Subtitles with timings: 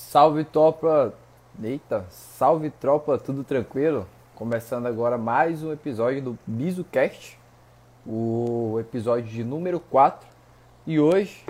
[0.00, 1.12] Salve tropa!
[1.60, 4.06] Eita, salve tropa, tudo tranquilo?
[4.36, 7.36] Começando agora mais um episódio do BizuCast,
[8.06, 10.26] o episódio de número 4.
[10.86, 11.44] E hoje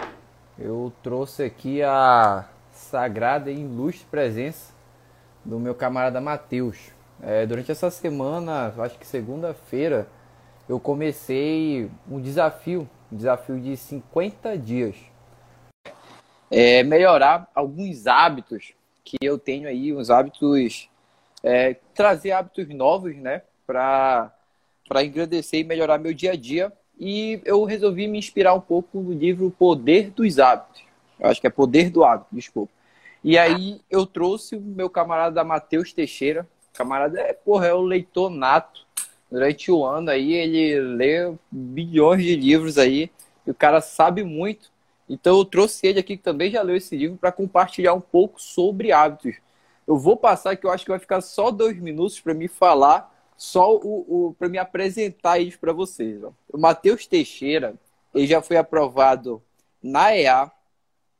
[0.59, 4.73] eu trouxe aqui a sagrada e ilustre presença
[5.45, 6.91] do meu camarada Matheus.
[7.23, 10.09] É, durante essa semana, acho que segunda-feira,
[10.67, 14.97] eu comecei um desafio, um desafio de 50 dias
[16.51, 18.73] é, melhorar alguns hábitos
[19.05, 20.89] que eu tenho aí, uns hábitos,
[21.43, 24.33] é, trazer hábitos novos, né, para
[25.03, 26.73] engrandecer e melhorar meu dia a dia.
[26.99, 30.83] E eu resolvi me inspirar um pouco no livro Poder dos Hábitos.
[31.19, 32.73] Eu acho que é Poder do Hábito, desculpa.
[33.23, 36.47] E aí eu trouxe o meu camarada Matheus Teixeira.
[36.73, 38.87] Camarada é, porra, é o leitor nato.
[39.31, 43.11] Durante o ano aí ele lê bilhões de livros aí.
[43.47, 44.71] E o cara sabe muito.
[45.09, 48.41] Então eu trouxe ele aqui que também já leu esse livro para compartilhar um pouco
[48.41, 49.37] sobre hábitos.
[49.87, 53.15] Eu vou passar que eu acho que vai ficar só dois minutos para me falar,
[53.37, 56.23] só o, o para me apresentar isso para vocês.
[56.23, 56.33] Ó.
[56.53, 57.75] O Matheus Teixeira,
[58.15, 59.43] ele já foi aprovado
[59.83, 60.51] na EA,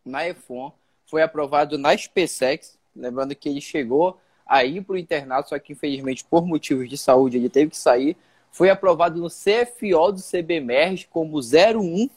[0.05, 0.73] na EFON,
[1.07, 6.25] foi aprovado na SpaceX, lembrando que ele chegou aí para o internato, só que infelizmente
[6.25, 8.17] por motivos de saúde ele teve que sair.
[8.51, 12.11] Foi aprovado no CFO do CBMERS como 01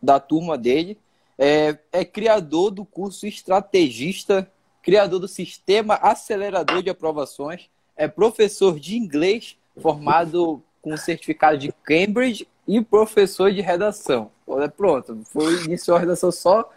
[0.00, 0.96] da turma dele
[1.38, 4.50] é, é criador do curso estrategista,
[4.82, 12.48] criador do sistema acelerador de aprovações, é professor de inglês formado com certificado de Cambridge
[12.66, 14.30] e professor de redação.
[14.76, 16.68] Pronto, foi iniciou a redação só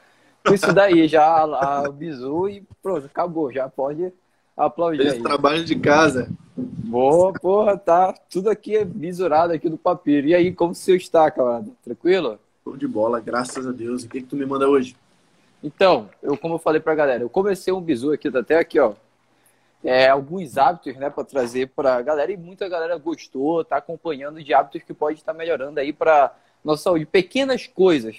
[0.46, 1.46] com isso daí, já
[1.88, 4.12] o bizu e pronto, acabou, já pode
[4.58, 5.04] aplaudir.
[5.04, 6.30] Fez trabalho de casa.
[6.58, 10.28] Boa, porra, tá tudo aqui é visurado aqui do papiro.
[10.28, 11.72] E aí, como você está, camarada?
[11.84, 12.40] Tranquilo?
[12.64, 14.04] Show de bola, graças a Deus.
[14.04, 14.96] E o que, que tu me manda hoje?
[15.64, 18.80] Então, eu como eu falei pra galera, eu comecei um bizu aqui, tá até aqui,
[18.80, 18.94] ó.
[19.84, 24.54] É, alguns hábitos, né, para trazer pra galera e muita galera gostou, tá acompanhando de
[24.54, 27.06] hábitos que pode estar melhorando aí para nossa saúde.
[27.08, 28.16] Pequenas coisas,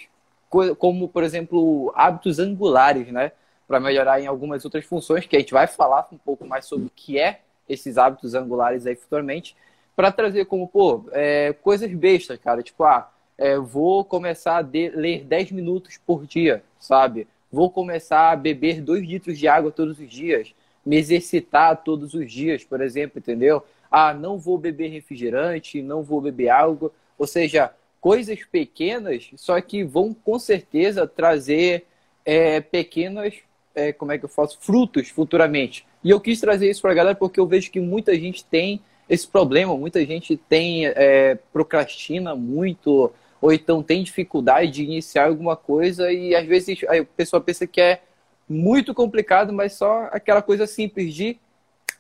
[0.77, 3.31] como, por exemplo, hábitos angulares, né,
[3.69, 6.87] para melhorar em algumas outras funções, que a gente vai falar um pouco mais sobre
[6.87, 9.57] o que é esses hábitos angulares aí futuramente,
[9.95, 13.09] para trazer como, pô, é, coisas bestas, cara, tipo, ah,
[13.43, 17.27] é, vou começar a de, ler 10 minutos por dia, sabe?
[17.51, 20.55] Vou começar a beber 2 litros de água todos os dias,
[20.87, 23.65] me exercitar todos os dias, por exemplo, entendeu?
[23.91, 26.93] Ah, não vou beber refrigerante, não vou beber água.
[27.19, 31.85] Ou seja, coisas pequenas, só que vão com certeza trazer
[32.25, 33.35] é, pequenas,
[33.75, 35.85] é, como é que eu faço, frutos futuramente.
[36.05, 38.81] E eu quis trazer isso para a galera porque eu vejo que muita gente tem
[39.09, 45.57] esse problema, muita gente tem é, procrastina muito, ou então tem dificuldade de iniciar alguma
[45.57, 48.01] coisa e às vezes a pessoa pensa que é
[48.49, 51.37] muito complicado, mas só aquela coisa simples de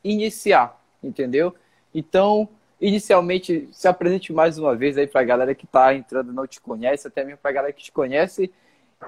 [0.04, 1.52] iniciar, entendeu?
[1.92, 2.48] Então,
[2.80, 6.60] inicialmente, se apresente mais uma vez aí para a galera que está entrando não te
[6.60, 8.48] conhece, até mesmo para a galera que te conhece.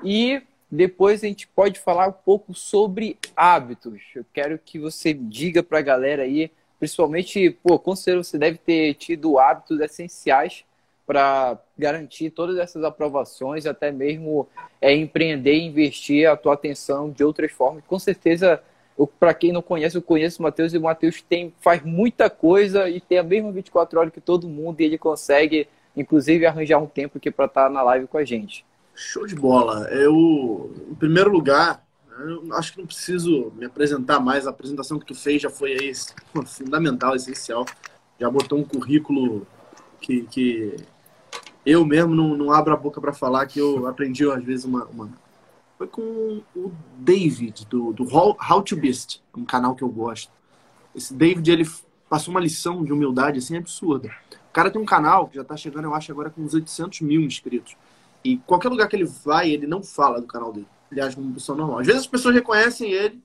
[0.03, 4.03] E depois a gente pode falar um pouco sobre hábitos.
[4.13, 6.51] Eu quero que você diga para a galera aí,
[6.81, 10.65] principalmente, pô, com certeza você deve ter tido hábitos essenciais
[11.07, 14.49] para garantir todas essas aprovações, até mesmo
[14.81, 17.85] é, empreender e investir a tua atenção de outras formas.
[17.87, 18.63] Com certeza,
[19.19, 22.89] para quem não conhece, eu conheço o Matheus e o Matheus tem, faz muita coisa
[22.89, 26.87] e tem a mesma 24 horas que todo mundo e ele consegue, inclusive, arranjar um
[26.87, 28.65] tempo aqui para estar tá na live com a gente.
[28.95, 29.89] Show de bola.
[29.91, 31.85] Eu, em primeiro lugar,
[32.53, 34.47] acho que não preciso me apresentar mais.
[34.47, 35.93] A apresentação que tu fez já foi aí
[36.47, 37.67] fundamental, essencial.
[38.19, 39.47] Já botou um currículo
[40.01, 40.77] que, que
[41.65, 44.85] eu mesmo não, não abro a boca para falar que eu aprendi às vezes uma,
[44.87, 45.11] uma,
[45.79, 50.31] Foi com o David, do, do How to Beast, um canal que eu gosto.
[50.95, 51.69] Esse David, ele
[52.09, 54.11] passou uma lição de humildade assim absurda.
[54.49, 57.01] O cara tem um canal que já tá chegando, eu acho, agora com uns 800
[57.01, 57.77] mil inscritos.
[58.23, 60.69] E qualquer lugar que ele vai, ele não fala do canal dele.
[60.91, 61.81] Ele age como uma pessoa normal.
[61.81, 63.21] Às vezes as pessoas reconhecem ele,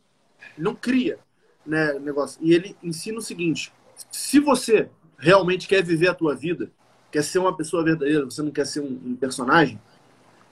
[0.57, 1.19] não cria
[1.65, 2.39] né, negócio.
[2.41, 3.71] E ele ensina o seguinte:
[4.11, 6.71] se você realmente quer viver a tua vida,
[7.11, 9.79] quer ser uma pessoa verdadeira, você não quer ser um, um personagem,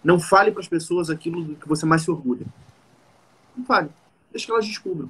[0.04, 2.46] não fale para as pessoas aquilo do que você mais se orgulha.
[3.56, 3.90] Não fale.
[4.32, 5.10] Deixa que elas descubram.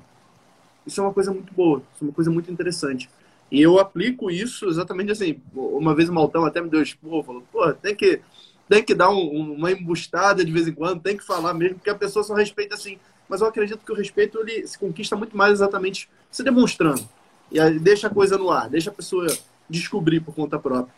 [0.86, 3.10] Isso é uma coisa muito boa, isso é uma coisa muito interessante.
[3.52, 5.40] E eu aplico isso exatamente assim.
[5.54, 8.22] Uma vez o Maltão até me deu expor, falou, pô, tem que,
[8.68, 11.90] tem que dar um, uma embustada de vez em quando, tem que falar mesmo, porque
[11.90, 12.98] a pessoa só respeita assim.
[13.28, 17.08] Mas eu acredito que o respeito ele se conquista muito mais exatamente se demonstrando.
[17.52, 19.28] E aí deixa a coisa no ar, deixa a pessoa
[19.70, 20.94] descobrir por conta própria.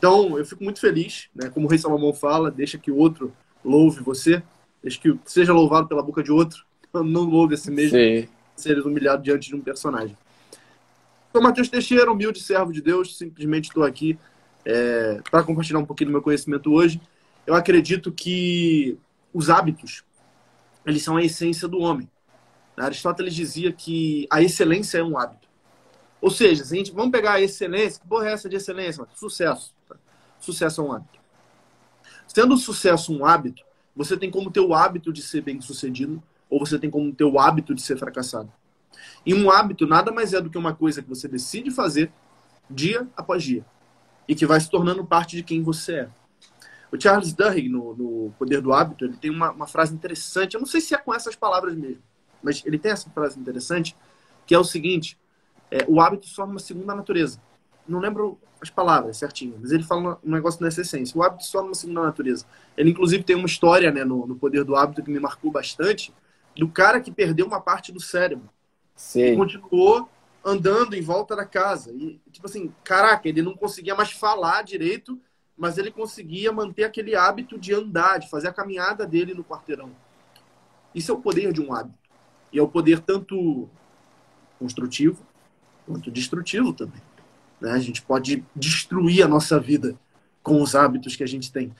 [0.00, 1.50] Então, eu fico muito feliz, né?
[1.50, 4.42] Como o Rei Salomão fala, deixa que o outro louve você,
[4.82, 6.64] deixa que seja louvado pela boca de outro.
[7.04, 8.26] não houve esse mesmo Sim.
[8.56, 10.16] ser humilhado diante de um personagem.
[11.30, 14.18] Sou Matheus Teixeira, humilde servo de Deus, simplesmente estou aqui
[14.64, 16.98] é, para compartilhar um pouquinho do meu conhecimento hoje.
[17.46, 18.96] Eu acredito que
[19.34, 20.02] os hábitos,
[20.86, 22.08] eles são a essência do homem.
[22.74, 25.46] Aristóteles dizia que a excelência é um hábito.
[26.22, 29.06] Ou seja, se a gente, vamos pegar a excelência, que porra é essa de excelência?
[29.14, 29.78] Sucesso.
[30.40, 31.20] Sucesso é um hábito.
[32.26, 33.62] Sendo o sucesso um hábito,
[33.94, 37.24] você tem como ter o hábito de ser bem sucedido ou você tem como ter
[37.24, 38.52] o hábito de ser fracassado.
[39.24, 42.10] E um hábito nada mais é do que uma coisa que você decide fazer
[42.68, 43.64] dia após dia
[44.26, 46.08] e que vai se tornando parte de quem você é.
[46.92, 50.54] O Charles Duhigg, no, no Poder do Hábito, ele tem uma, uma, frase interessante.
[50.54, 52.02] Eu não sei se é com essas palavras mesmo,
[52.42, 53.96] mas ele tem essa frase interessante,
[54.44, 55.16] que é o seguinte:
[55.70, 57.40] é, o hábito se torna uma segunda natureza.
[57.88, 61.18] Não lembro as palavras certinho, mas ele fala um negócio nessa essência.
[61.18, 62.44] O hábito se torna uma segunda natureza.
[62.76, 66.12] Ele, inclusive, tem uma história né, no, no Poder do Hábito que me marcou bastante,
[66.56, 68.48] do cara que perdeu uma parte do cérebro.
[68.94, 69.32] Sim.
[69.32, 70.08] E continuou
[70.44, 71.90] andando em volta da casa.
[71.92, 75.18] E, tipo assim, caraca, ele não conseguia mais falar direito,
[75.56, 79.90] mas ele conseguia manter aquele hábito de andar, de fazer a caminhada dele no quarteirão.
[80.94, 81.98] Isso é o poder de um hábito.
[82.52, 83.68] E é o poder tanto
[84.58, 85.24] construtivo
[85.86, 87.00] quanto destrutivo também.
[87.60, 87.72] Né?
[87.72, 89.96] A gente pode destruir a nossa vida
[90.42, 91.74] com os hábitos que a gente tem.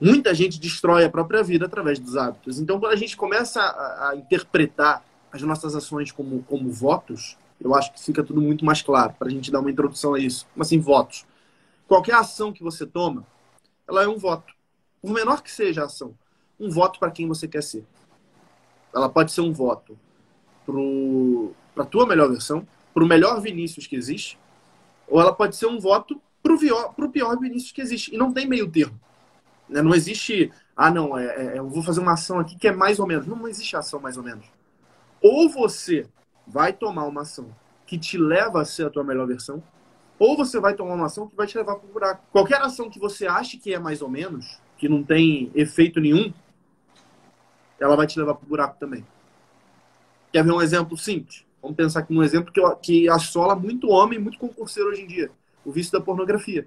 [0.00, 2.58] Muita gente destrói a própria vida através dos hábitos.
[2.58, 7.74] Então, quando a gente começa a, a interpretar as nossas ações como, como votos, eu
[7.74, 10.46] acho que fica tudo muito mais claro para a gente dar uma introdução a isso.
[10.54, 11.26] Como assim, votos?
[11.86, 13.26] Qualquer ação que você toma,
[13.86, 14.54] ela é um voto.
[15.02, 16.14] Por menor que seja a ação,
[16.58, 17.84] um voto para quem você quer ser.
[18.94, 19.98] Ela pode ser um voto
[21.74, 24.38] para a tua melhor versão, para o melhor Vinícius que existe,
[25.10, 28.14] ou ela pode ser um voto para o pior Vinícius que existe.
[28.14, 28.98] E não tem meio termo.
[29.68, 29.82] Né?
[29.82, 32.98] Não existe, ah, não, é, é, eu vou fazer uma ação aqui que é mais
[32.98, 33.26] ou menos.
[33.26, 34.46] Não, não existe ação mais ou menos.
[35.20, 36.06] Ou você
[36.46, 37.54] vai tomar uma ação
[37.86, 39.62] que te leva a ser a tua melhor versão,
[40.18, 42.24] ou você vai tomar uma ação que vai te levar para o buraco.
[42.30, 46.32] Qualquer ação que você ache que é mais ou menos, que não tem efeito nenhum,
[47.78, 49.04] ela vai te levar para o buraco também.
[50.32, 51.44] Quer ver um exemplo simples?
[51.62, 55.30] Vamos pensar aqui num exemplo que, que assola muito homem, muito concurseiro hoje em dia:
[55.64, 56.66] o vício da pornografia.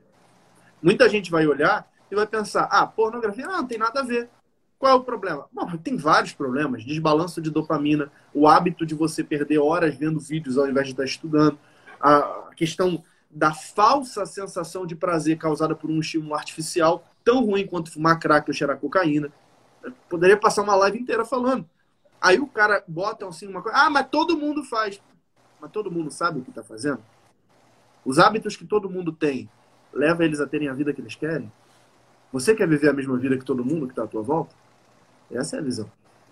[0.82, 4.30] Muita gente vai olhar e vai pensar: ah, pornografia não, não tem nada a ver.
[4.78, 5.48] Qual é o problema?
[5.52, 6.84] Bom, tem vários problemas.
[6.84, 11.06] Desbalanço de dopamina, o hábito de você perder horas vendo vídeos ao invés de estar
[11.06, 11.58] estudando,
[12.02, 13.02] a questão
[13.32, 18.50] da falsa sensação de prazer causada por um estímulo artificial, tão ruim quanto fumar crack
[18.50, 19.32] ou cheirar cocaína.
[19.82, 21.68] Eu poderia passar uma live inteira falando.
[22.24, 25.02] Aí o cara bota assim uma coisa, ah, mas todo mundo faz.
[25.60, 27.04] Mas todo mundo sabe o que está fazendo?
[28.06, 29.50] Os hábitos que todo mundo tem,
[29.92, 31.52] leva eles a terem a vida que eles querem?
[32.32, 34.56] Você quer viver a mesma vida que todo mundo que está à tua volta?
[35.30, 35.92] Essa é a visão.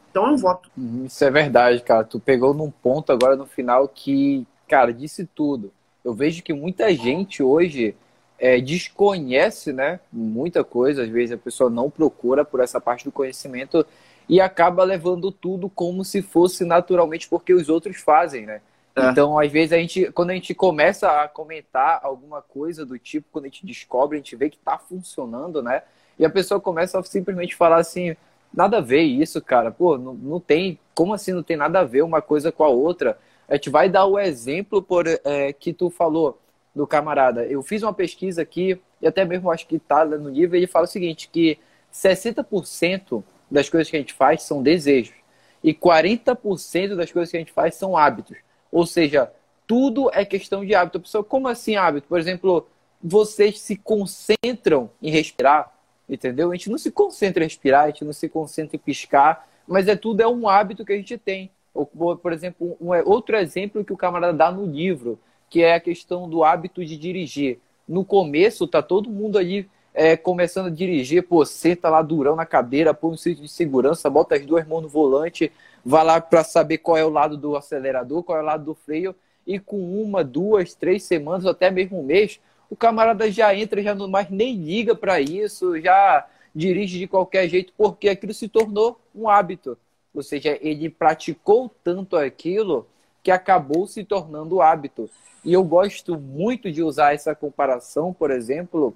[0.09, 0.71] Então é um voto.
[0.77, 2.05] Hum, isso é verdade, cara.
[2.05, 5.73] Tu pegou num ponto agora no final que, cara, disse tudo.
[6.05, 7.97] Eu vejo que muita gente hoje
[8.39, 11.03] é, desconhece, né, muita coisa.
[11.03, 13.85] Às vezes a pessoa não procura por essa parte do conhecimento
[14.31, 18.61] e acaba levando tudo como se fosse naturalmente porque os outros fazem, né?
[18.95, 19.09] É.
[19.09, 23.27] Então, às vezes, a gente, quando a gente começa a comentar alguma coisa do tipo,
[23.29, 25.83] quando a gente descobre, a gente vê que tá funcionando, né?
[26.17, 28.15] E a pessoa começa a simplesmente falar assim:
[28.53, 29.69] Nada a ver isso, cara.
[29.69, 30.79] Pô, não, não tem.
[30.95, 33.17] Como assim não tem nada a ver uma coisa com a outra?
[33.49, 36.39] A gente vai dar o exemplo por, é, que tu falou
[36.73, 37.45] do camarada.
[37.45, 40.85] Eu fiz uma pesquisa aqui, e até mesmo acho que tá no livro, ele fala
[40.85, 41.59] o seguinte: que
[41.93, 43.21] 60%
[43.51, 45.15] das coisas que a gente faz são desejos.
[45.63, 48.37] E 40% das coisas que a gente faz são hábitos.
[48.71, 49.31] Ou seja,
[49.67, 50.97] tudo é questão de hábito.
[50.97, 52.07] A pessoa, como assim hábito?
[52.07, 52.67] Por exemplo,
[53.03, 55.71] vocês se concentram em respirar
[56.13, 56.51] entendeu?
[56.51, 59.87] A gente não se concentra em respirar, a gente não se concentra em piscar, mas
[59.87, 61.49] é tudo é um hábito que a gente tem.
[61.73, 65.17] Ou, por exemplo, um, é outro exemplo que o camarada dá no livro,
[65.49, 67.59] que é a questão do hábito de dirigir.
[67.87, 72.45] No começo, tá todo mundo ali é, começando a dirigir, pô, senta lá durão na
[72.45, 75.51] cadeira, põe um cinto de segurança, bota as duas mãos no volante,
[75.83, 78.75] vai lá para saber qual é o lado do acelerador, qual é o lado do
[78.75, 83.81] freio, e com uma, duas, três semanas, até mesmo um mês, o camarada já entra,
[83.81, 88.47] já não mais nem liga para isso, já dirige de qualquer jeito, porque aquilo se
[88.47, 89.77] tornou um hábito.
[90.13, 92.87] Ou seja, ele praticou tanto aquilo
[93.23, 95.09] que acabou se tornando hábito.
[95.43, 98.95] E eu gosto muito de usar essa comparação, por exemplo,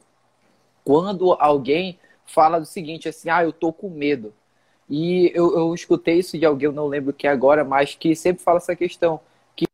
[0.85, 4.33] quando alguém fala do seguinte, assim, ah, eu tô com medo.
[4.87, 8.43] E eu, eu escutei isso de alguém, eu não lembro quem agora, mas que sempre
[8.43, 9.19] fala essa questão.
[9.55, 9.65] Que,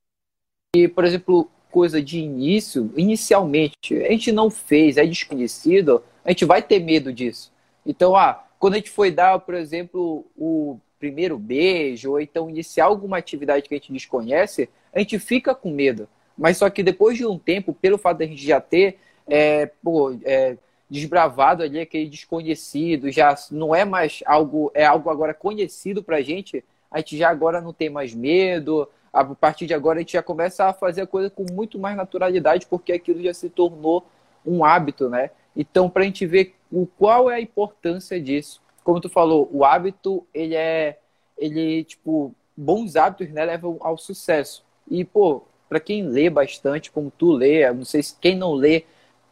[0.74, 6.46] que por exemplo, coisa de início, inicialmente, a gente não fez, é desconhecido, a gente
[6.46, 7.52] vai ter medo disso.
[7.86, 12.86] Então, ah, quando a gente foi dar, por exemplo, o primeiro beijo, ou então iniciar
[12.86, 16.08] alguma atividade que a gente desconhece, a gente fica com medo.
[16.38, 19.66] Mas só que depois de um tempo, pelo fato de a gente já ter é,
[19.82, 20.58] pô, é,
[20.92, 26.66] desbravado ali aquele desconhecido, já não é mais algo, é algo agora conhecido pra gente,
[26.92, 30.22] a gente já agora não tem mais medo, a partir de agora a gente já
[30.22, 34.06] começa a fazer a coisa com muito mais naturalidade, porque aquilo já se tornou
[34.46, 35.30] um hábito, né?
[35.56, 38.62] Então, para a gente ver o qual é a importância disso.
[38.84, 40.98] Como tu falou, o hábito, ele é,
[41.38, 44.66] ele, tipo, bons hábitos, né, levam ao sucesso.
[44.90, 48.84] E, pô, para quem lê bastante, como tu lê, não sei se quem não lê,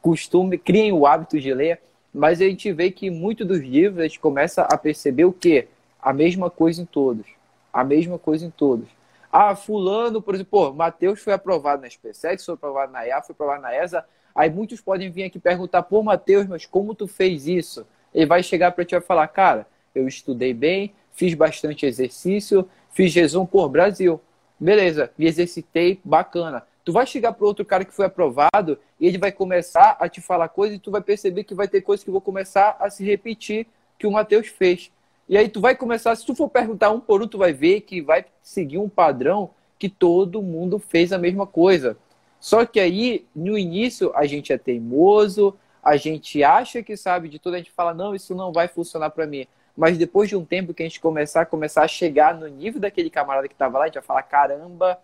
[0.01, 1.81] costume, criem o hábito de ler,
[2.13, 5.67] mas a gente vê que muitos dos livros a gente começa a perceber o quê?
[6.01, 7.25] A mesma coisa em todos.
[7.71, 8.87] A mesma coisa em todos.
[9.31, 13.33] Ah, fulano, por exemplo, pô, Matheus foi aprovado na SpaceX, foi aprovado na IA, foi
[13.33, 14.03] aprovado na ESA.
[14.33, 17.85] Aí muitos podem vir aqui perguntar, pô, Matheus, mas como tu fez isso?
[18.13, 23.13] Ele vai chegar para ti e falar, cara, eu estudei bem, fiz bastante exercício, fiz
[23.13, 24.19] resumo por Brasil.
[24.59, 26.63] Beleza, me exercitei, bacana.
[26.89, 30.19] Tu vai chegar para outro cara que foi aprovado e ele vai começar a te
[30.19, 33.05] falar coisas e tu vai perceber que vai ter coisas que vão começar a se
[33.05, 33.67] repetir
[33.99, 34.91] que o Matheus fez.
[35.27, 37.81] E aí tu vai começar, se tu for perguntar um por um, tu vai ver
[37.81, 41.95] que vai seguir um padrão que todo mundo fez a mesma coisa.
[42.39, 47.37] Só que aí, no início, a gente é teimoso, a gente acha que sabe de
[47.37, 49.45] tudo, a gente fala, não, isso não vai funcionar para mim.
[49.77, 53.11] Mas depois de um tempo que a gente começar, começar a chegar no nível daquele
[53.11, 54.99] camarada que estava lá, a gente vai falar, caramba,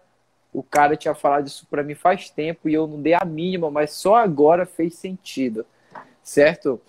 [0.55, 3.69] o cara tinha falado isso para mim faz tempo e eu não dei a mínima,
[3.69, 5.65] mas só agora fez sentido,
[6.23, 6.79] certo?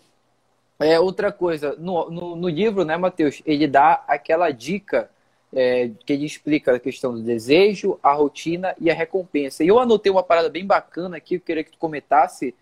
[0.78, 5.10] É outra coisa, no, no, no livro, né, Matheus, ele dá aquela dica
[5.52, 9.64] é, que ele explica a questão do desejo, a rotina e a recompensa.
[9.64, 12.54] E eu anotei uma parada bem bacana aqui, eu queria que tu comentasse,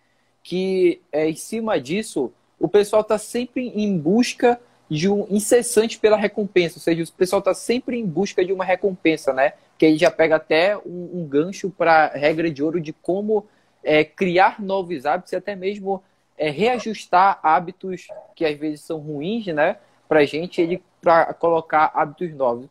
[0.43, 4.59] que é, em cima disso, o pessoal está sempre em busca
[4.89, 8.65] de um incessante pela recompensa, ou seja, o pessoal está sempre em busca de uma
[8.65, 9.55] recompensa, né?
[9.79, 13.47] Que aí já pega até um, um gancho para regra de ouro de como
[13.83, 16.03] é, criar novos hábitos e até mesmo
[16.39, 19.77] é, reajustar hábitos que às vezes são ruins, né?
[20.09, 22.67] Para gente, ele para colocar hábitos novos.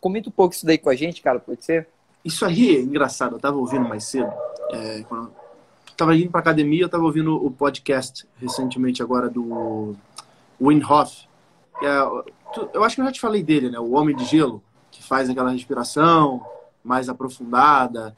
[0.00, 1.88] Comenta um pouco isso daí com a gente, cara, pode ser?
[2.24, 3.36] Isso aí é engraçado.
[3.36, 4.32] Eu tava ouvindo mais cedo,
[4.72, 9.94] é, quando eu tava indo para academia, eu tava ouvindo o podcast recentemente agora do
[10.60, 11.26] Wim Hof,
[11.82, 11.86] é,
[12.72, 13.78] eu acho que eu já te falei dele, né?
[13.78, 14.62] O Homem de Gelo,
[14.94, 16.40] que faz aquela respiração
[16.82, 18.16] mais aprofundada.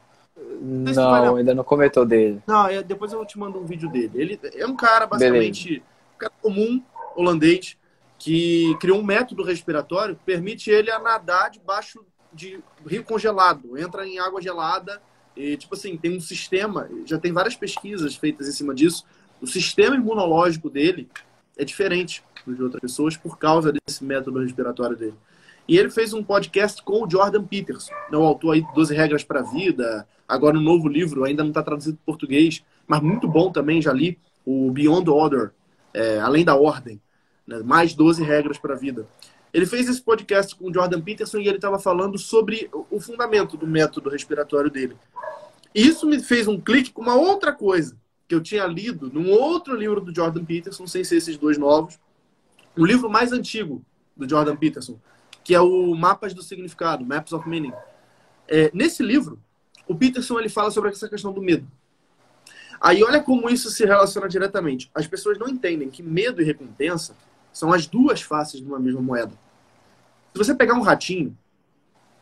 [0.60, 2.42] Não, não ainda não comentou dele.
[2.46, 4.10] Não, é, depois eu te mando um vídeo dele.
[4.14, 5.82] Ele é um cara, basicamente,
[6.14, 6.82] um cara comum,
[7.16, 7.76] holandês,
[8.18, 13.78] que criou um método respiratório que permite ele a nadar debaixo de rio congelado.
[13.78, 15.00] Entra em água gelada
[15.34, 19.04] e, tipo assim, tem um sistema, já tem várias pesquisas feitas em cima disso.
[19.40, 21.08] O sistema imunológico dele
[21.56, 25.16] é diferente de outras pessoas por causa desse método respiratório dele.
[25.68, 29.24] E ele fez um podcast com o Jordan Peterson, o autor aí de 12 Regras
[29.24, 33.26] para a Vida, agora um novo livro, ainda não está traduzido para português, mas muito
[33.26, 35.50] bom também, já li, o Beyond Order,
[35.92, 37.00] é, Além da Ordem,
[37.46, 39.08] né, mais 12 Regras para a Vida.
[39.52, 43.56] Ele fez esse podcast com o Jordan Peterson e ele estava falando sobre o fundamento
[43.56, 44.96] do método respiratório dele.
[45.74, 47.96] Isso me fez um clique com uma outra coisa
[48.28, 51.98] que eu tinha lido num outro livro do Jordan Peterson, sem ser esses dois novos,
[52.76, 53.84] o livro mais antigo
[54.16, 54.98] do Jordan Peterson,
[55.46, 57.72] que é o Mapas do Significado, Maps of Meaning.
[58.48, 59.38] É, nesse livro,
[59.86, 61.64] o Peterson ele fala sobre essa questão do medo.
[62.80, 64.90] Aí olha como isso se relaciona diretamente.
[64.92, 67.16] As pessoas não entendem que medo e recompensa
[67.52, 69.32] são as duas faces de uma mesma moeda.
[70.32, 71.38] Se você pegar um ratinho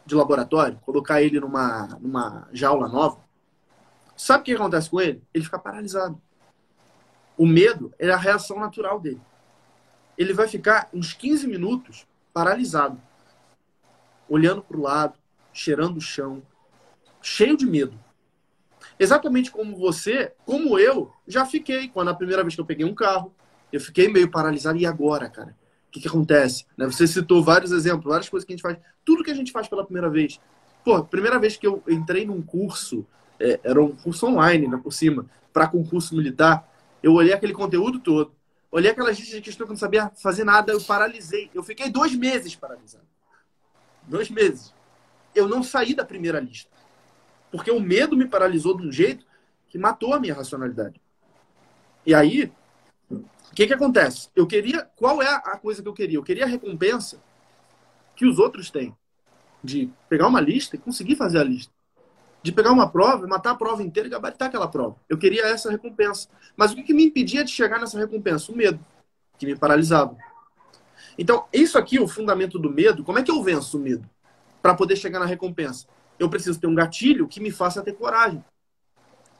[0.05, 3.25] de laboratório, colocar ele numa, numa jaula nova,
[4.15, 5.23] sabe o que acontece com ele?
[5.33, 6.21] Ele fica paralisado.
[7.39, 9.21] O medo é a reação natural dele
[10.17, 13.01] ele vai ficar uns 15 minutos paralisado,
[14.29, 15.15] olhando para o lado,
[15.53, 16.43] cheirando o chão,
[17.23, 17.99] cheio de medo.
[18.99, 21.89] Exatamente como você, como eu, já fiquei.
[21.89, 23.35] Quando a primeira vez que eu peguei um carro,
[23.73, 24.79] eu fiquei meio paralisado.
[24.79, 25.57] E agora, cara?
[25.89, 26.67] O que, que acontece?
[26.77, 26.87] Né?
[26.87, 28.79] Você citou vários exemplos, várias coisas que a gente faz.
[29.05, 30.41] Tudo que a gente faz pela primeira vez.
[30.85, 33.07] Pô, primeira vez que eu entrei num curso,
[33.41, 36.69] é, era um curso online, né, por cima, para concurso militar,
[37.03, 38.33] eu olhei aquele conteúdo todo
[38.75, 41.49] Olhei aquelas listas de questão que não sabia fazer nada, eu paralisei.
[41.55, 43.04] Eu fiquei dois meses paralisado.
[44.07, 44.75] Dois meses.
[45.35, 46.71] Eu não saí da primeira lista.
[47.51, 49.25] Porque o medo me paralisou de um jeito
[49.69, 51.01] que matou a minha racionalidade.
[52.07, 52.53] E aí,
[53.11, 54.29] o que, que acontece?
[54.35, 54.83] Eu queria.
[54.97, 56.19] Qual é a coisa que eu queria?
[56.19, 57.21] Eu queria a recompensa
[58.15, 58.95] que os outros têm.
[59.63, 61.73] De pegar uma lista e conseguir fazer a lista
[62.45, 64.97] de pegar uma prova, matar a prova inteira e gabaritar aquela prova.
[65.09, 66.29] Eu queria essa recompensa.
[66.55, 68.53] Mas o que, me impedia de chegar nessa recompensa?
[68.53, 68.79] O medo,
[69.39, 70.15] que me paralisava.
[71.19, 74.09] Então, isso aqui, o fundamento do medo, como é que eu venço o medo?
[74.61, 75.87] Para poder chegar na recompensa.
[76.19, 78.45] Eu preciso ter um gatilho que me faça ter coragem.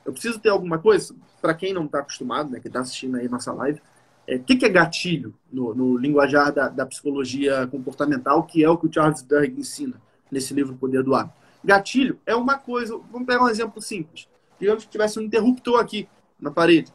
[0.05, 3.27] Eu preciso ter alguma coisa, para quem não está acostumado, né, que está assistindo aí
[3.27, 8.43] nossa live, o é, que, que, é gatilho no, no linguajar da, da, psicologia comportamental,
[8.43, 10.01] que é o que o Charles Duhigg ensina
[10.31, 11.35] nesse livro Poder do Hábito?
[11.63, 14.27] Gatilho é uma coisa, vamos pegar um exemplo simples.
[14.59, 16.07] Digamos que tivesse um interruptor aqui
[16.39, 16.91] na parede.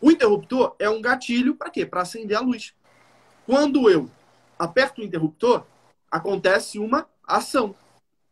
[0.00, 1.84] O interruptor é um gatilho para quê?
[1.84, 2.74] Para acender a luz.
[3.50, 4.08] Quando eu
[4.56, 5.66] aperto o interruptor,
[6.08, 7.74] acontece uma ação.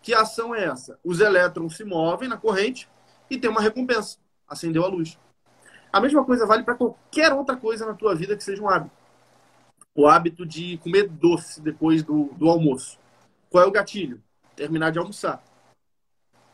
[0.01, 0.97] Que ação é essa?
[1.03, 2.89] Os elétrons se movem na corrente
[3.29, 4.17] e tem uma recompensa.
[4.47, 5.19] Acendeu a luz.
[5.93, 8.95] A mesma coisa vale para qualquer outra coisa na tua vida que seja um hábito.
[9.93, 12.97] O hábito de comer doce depois do, do almoço.
[13.51, 14.23] Qual é o gatilho?
[14.55, 15.43] Terminar de almoçar.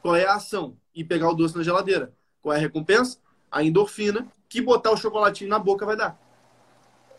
[0.00, 0.74] Qual é a ação?
[0.94, 2.14] Ir pegar o doce na geladeira.
[2.40, 3.18] Qual é a recompensa?
[3.52, 6.18] A endorfina que botar o chocolatinho na boca vai dar.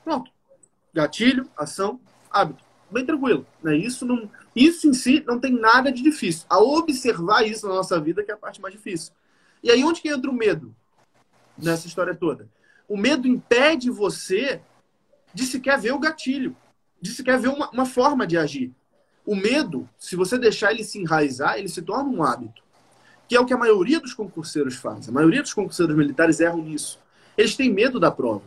[0.03, 0.35] Pronto.
[0.95, 1.99] Gatilho, ação,
[2.31, 2.63] hábito.
[2.89, 3.45] Bem tranquilo.
[3.61, 3.75] Né?
[3.75, 6.45] Isso, não, isso em si não tem nada de difícil.
[6.49, 9.11] A observar isso na nossa vida que é a parte mais difícil.
[9.61, 10.73] E aí onde que entra o medo
[11.57, 12.47] nessa história toda?
[12.87, 14.61] O medo impede você
[15.33, 16.55] de sequer ver o gatilho,
[17.01, 18.71] de sequer ver uma, uma forma de agir.
[19.25, 22.63] O medo, se você deixar ele se enraizar, ele se torna um hábito.
[23.27, 25.09] Que é o que a maioria dos concurseiros faz.
[25.09, 26.99] A maioria dos concurseiros militares erram nisso.
[27.37, 28.43] Eles têm medo da prova.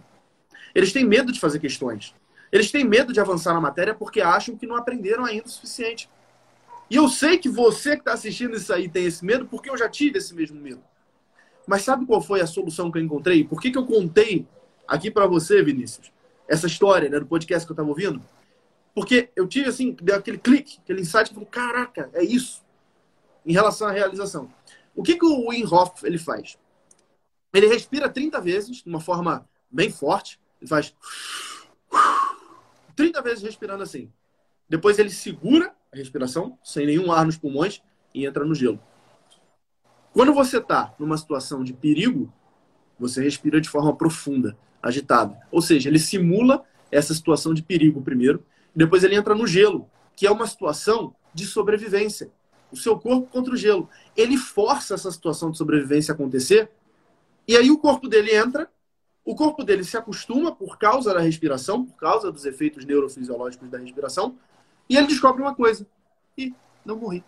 [0.75, 2.15] Eles têm medo de fazer questões.
[2.51, 6.09] Eles têm medo de avançar na matéria porque acham que não aprenderam ainda o suficiente.
[6.91, 9.77] E eu sei que você que está assistindo isso aí tem esse medo porque eu
[9.77, 10.83] já tive esse mesmo medo.
[11.67, 13.45] Mas sabe qual foi a solução que eu encontrei?
[13.45, 14.47] Por que, que eu contei
[14.87, 16.11] aqui para você, Vinícius,
[16.49, 18.23] essa história né, do podcast que eu estava ouvindo?
[18.95, 22.65] Porque eu tive assim, deu aquele clique, aquele insight, falei, caraca, é isso.
[23.45, 24.51] Em relação à realização.
[24.97, 26.59] O que, que o Wim Hof ele faz?
[27.53, 30.41] Ele respira 30 vezes, de uma forma bem forte.
[30.61, 30.95] Ele faz
[32.99, 34.11] 30 vezes respirando assim.
[34.69, 37.81] Depois ele segura a respiração, sem nenhum ar nos pulmões,
[38.13, 38.81] e entra no gelo.
[40.13, 42.33] Quando você está numa situação de perigo,
[42.99, 45.39] você respira de forma profunda, agitada.
[45.53, 50.27] Ou seja, ele simula essa situação de perigo primeiro, depois ele entra no gelo, que
[50.27, 52.33] é uma situação de sobrevivência.
[52.73, 53.89] O seu corpo contra o gelo.
[54.17, 56.69] Ele força essa situação de sobrevivência acontecer
[57.47, 58.69] e aí o corpo dele entra,
[59.29, 63.77] o corpo dele se acostuma por causa da respiração, por causa dos efeitos neurofisiológicos da
[63.77, 64.39] respiração,
[64.89, 65.87] e ele descobre uma coisa.
[66.39, 67.23] E não morri.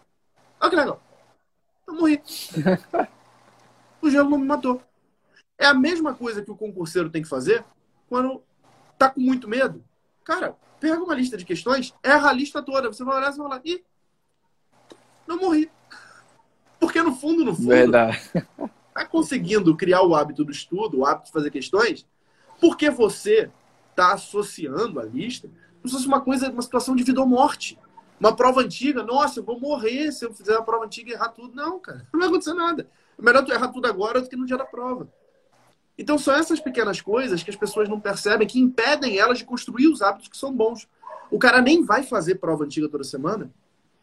[0.59, 1.03] Olha que legal.
[1.87, 2.23] Não morri.
[4.01, 4.83] o gelo não me matou.
[5.59, 7.63] É a mesma coisa que o concurseiro tem que fazer
[8.09, 8.43] quando
[8.97, 9.85] tá com muito medo.
[10.25, 12.91] Cara, pega uma lista de questões, erra a lista toda.
[12.91, 13.85] Você vai olhar e vai falar, ih,
[15.27, 15.71] não morri.
[16.79, 18.19] Porque no fundo, no fundo, Verdade
[19.01, 22.07] está conseguindo criar o hábito do estudo, o hábito de fazer questões,
[22.61, 23.51] porque você
[23.91, 27.79] está associando a lista como se fosse uma coisa, uma situação de vida ou morte.
[28.19, 31.31] Uma prova antiga, nossa, eu vou morrer se eu fizer a prova antiga e errar
[31.31, 31.55] tudo.
[31.55, 32.87] Não, cara, não vai acontecer nada.
[33.19, 35.09] É melhor tu errar tudo agora do que no dia da prova.
[35.97, 39.89] Então, são essas pequenas coisas que as pessoas não percebem, que impedem elas de construir
[39.89, 40.87] os hábitos que são bons.
[41.31, 43.51] O cara nem vai fazer prova antiga toda semana,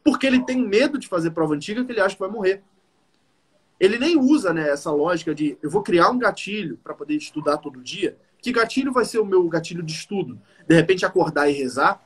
[0.03, 2.63] porque ele tem medo de fazer prova antiga que ele acha que vai morrer
[3.79, 7.57] ele nem usa né, essa lógica de eu vou criar um gatilho para poder estudar
[7.57, 8.17] todo dia.
[8.41, 10.39] Que gatilho vai ser o meu gatilho de estudo?
[10.67, 12.01] De repente acordar e rezar?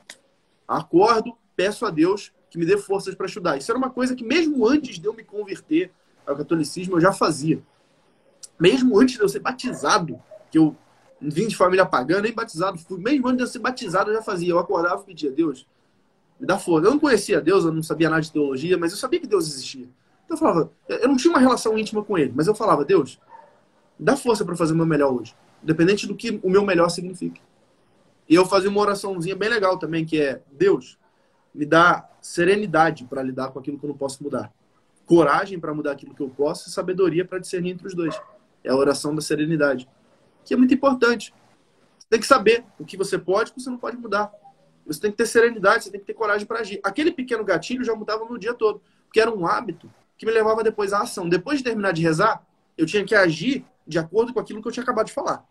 [0.67, 3.57] Acordo, peço a Deus que me dê forças para estudar.
[3.57, 5.91] Isso era uma coisa que mesmo antes de eu me converter
[6.25, 7.61] ao catolicismo eu já fazia.
[8.59, 10.75] Mesmo antes de eu ser batizado, que eu
[11.21, 14.21] vim de família pagã, nem batizado fui, mesmo antes de eu ser batizado eu já
[14.21, 14.49] fazia.
[14.49, 15.65] Eu acordava e pedia, Deus,
[16.39, 16.87] me dá força.
[16.87, 19.47] Eu não conhecia Deus, eu não sabia nada de teologia, mas eu sabia que Deus
[19.47, 19.87] existia.
[20.31, 23.19] Eu falava, eu não tinha uma relação íntima com ele, mas eu falava, Deus,
[23.99, 27.41] dá força para fazer o meu melhor hoje, independente do que o meu melhor signifique.
[28.29, 30.97] E eu fazia uma oraçãozinha bem legal também, que é, Deus,
[31.53, 34.49] me dá serenidade para lidar com aquilo que eu não posso mudar.
[35.05, 38.17] Coragem para mudar aquilo que eu posso e sabedoria para discernir entre os dois.
[38.63, 39.85] É a oração da serenidade,
[40.45, 41.33] que é muito importante.
[41.99, 44.31] Você tem que saber o que você pode e o que você não pode mudar.
[44.87, 46.79] Você tem que ter serenidade, você tem que ter coragem para agir.
[46.83, 49.91] Aquele pequeno gatilho já mudava no dia todo, porque era um hábito
[50.21, 51.27] que me levava depois à ação.
[51.27, 52.45] Depois de terminar de rezar,
[52.77, 55.43] eu tinha que agir de acordo com aquilo que eu tinha acabado de falar.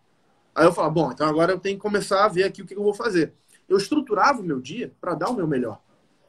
[0.55, 2.77] Aí eu falava, bom, então agora eu tenho que começar a ver aqui o que
[2.77, 3.35] eu vou fazer.
[3.69, 5.81] Eu estruturava o meu dia para dar o meu melhor.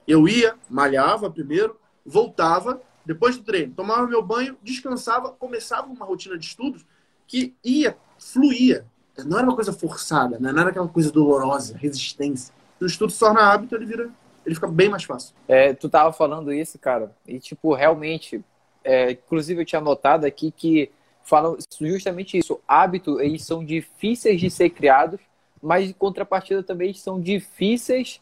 [0.08, 6.36] Eu ia, malhava primeiro, voltava, depois do treino, tomava meu banho, descansava, começava uma rotina
[6.36, 6.84] de estudos
[7.28, 8.88] que ia, fluía.
[9.24, 10.52] Não era uma coisa forçada, né?
[10.52, 12.52] não era aquela coisa dolorosa, resistência.
[12.80, 14.10] O estudo se torna hábito, ele vira
[14.46, 15.36] ele fica bem mais fácil.
[15.48, 18.44] É, tu tava falando isso, cara, e tipo, realmente,
[18.84, 20.92] é, inclusive eu tinha notado aqui que
[21.24, 25.20] falam justamente isso, hábitos, eles são difíceis de ser criados,
[25.62, 28.20] mas em contrapartida também são difíceis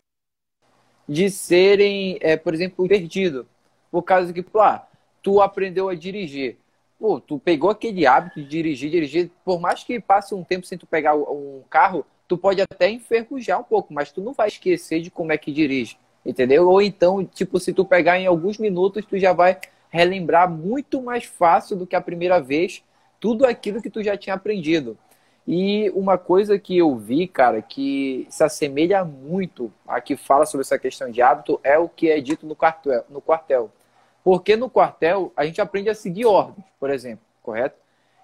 [1.08, 3.46] de serem, é, por exemplo, perdidos.
[3.90, 4.88] Por causa que, pô, ah,
[5.24, 6.58] tu aprendeu a dirigir.
[7.00, 10.78] Pô, tu pegou aquele hábito de dirigir, dirigir, por mais que passe um tempo sem
[10.78, 15.02] tu pegar um carro, tu pode até enferrujar um pouco, mas tu não vai esquecer
[15.02, 15.98] de como é que dirige,
[16.30, 16.70] entendeu?
[16.70, 19.58] Ou então, tipo, se tu pegar em alguns minutos, tu já vai
[19.90, 22.84] relembrar muito mais fácil do que a primeira vez
[23.20, 24.98] tudo aquilo que tu já tinha aprendido.
[25.48, 30.62] E uma coisa que eu vi, cara, que se assemelha muito a que fala sobre
[30.62, 33.04] essa questão de hábito é o que é dito no quartel.
[33.10, 33.72] No quartel.
[34.24, 37.78] Porque no quartel a gente aprende a seguir ordens, por exemplo, correto?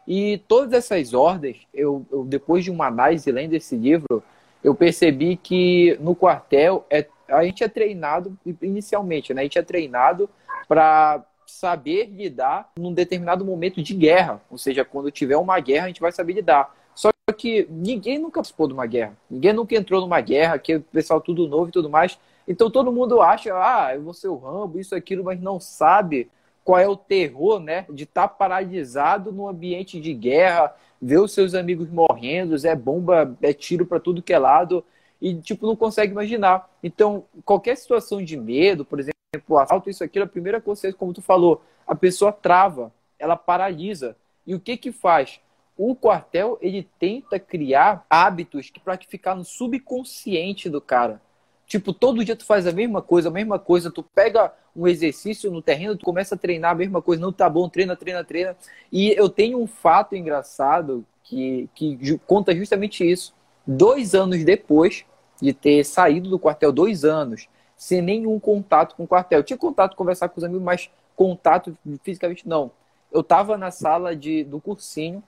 [0.07, 4.21] E todas essas ordens, eu, eu depois de uma análise lendo esse livro,
[4.63, 9.41] eu percebi que no quartel é, a gente é treinado inicialmente, né?
[9.41, 10.29] A gente é treinado
[10.67, 15.87] para saber lidar num determinado momento de guerra, ou seja, quando tiver uma guerra a
[15.87, 16.75] gente vai saber lidar.
[16.93, 20.81] Só que ninguém nunca participou de uma guerra, ninguém nunca entrou numa guerra, que o
[20.81, 22.17] pessoal tudo novo e tudo mais.
[22.47, 26.29] Então todo mundo acha, ah, eu vou ser o Rambo, isso, aquilo, mas não sabe
[26.63, 31.31] qual é o terror, né, de estar tá paralisado num ambiente de guerra, ver os
[31.31, 34.83] seus amigos morrendo, é bomba, é tiro para tudo que é lado,
[35.21, 36.69] e, tipo, não consegue imaginar.
[36.83, 41.21] Então, qualquer situação de medo, por exemplo, assalto, isso, aquilo, a primeira coisa, como tu
[41.21, 44.15] falou, a pessoa trava, ela paralisa.
[44.45, 45.39] E o que que faz?
[45.77, 51.21] O quartel, ele tenta criar hábitos que para ficar no subconsciente do cara.
[51.67, 55.49] Tipo, todo dia tu faz a mesma coisa, a mesma coisa, tu pega um exercício
[55.49, 58.55] no terreno, tu começa a treinar a mesma coisa, não tá bom, treina, treina, treina.
[58.91, 63.33] E eu tenho um fato engraçado que, que conta justamente isso.
[63.65, 65.05] Dois anos depois
[65.41, 69.39] de ter saído do quartel, dois anos, sem nenhum contato com o quartel.
[69.39, 72.71] Eu tinha contato, conversar com os amigos, mas contato fisicamente não.
[73.11, 75.23] Eu tava na sala de, do cursinho,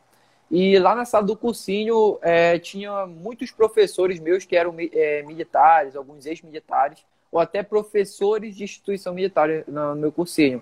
[0.50, 5.96] e lá na sala do cursinho é, tinha muitos professores meus que eram é, militares,
[5.96, 10.62] alguns ex-militares, ou até professores de instituição militar no, meu cursinho.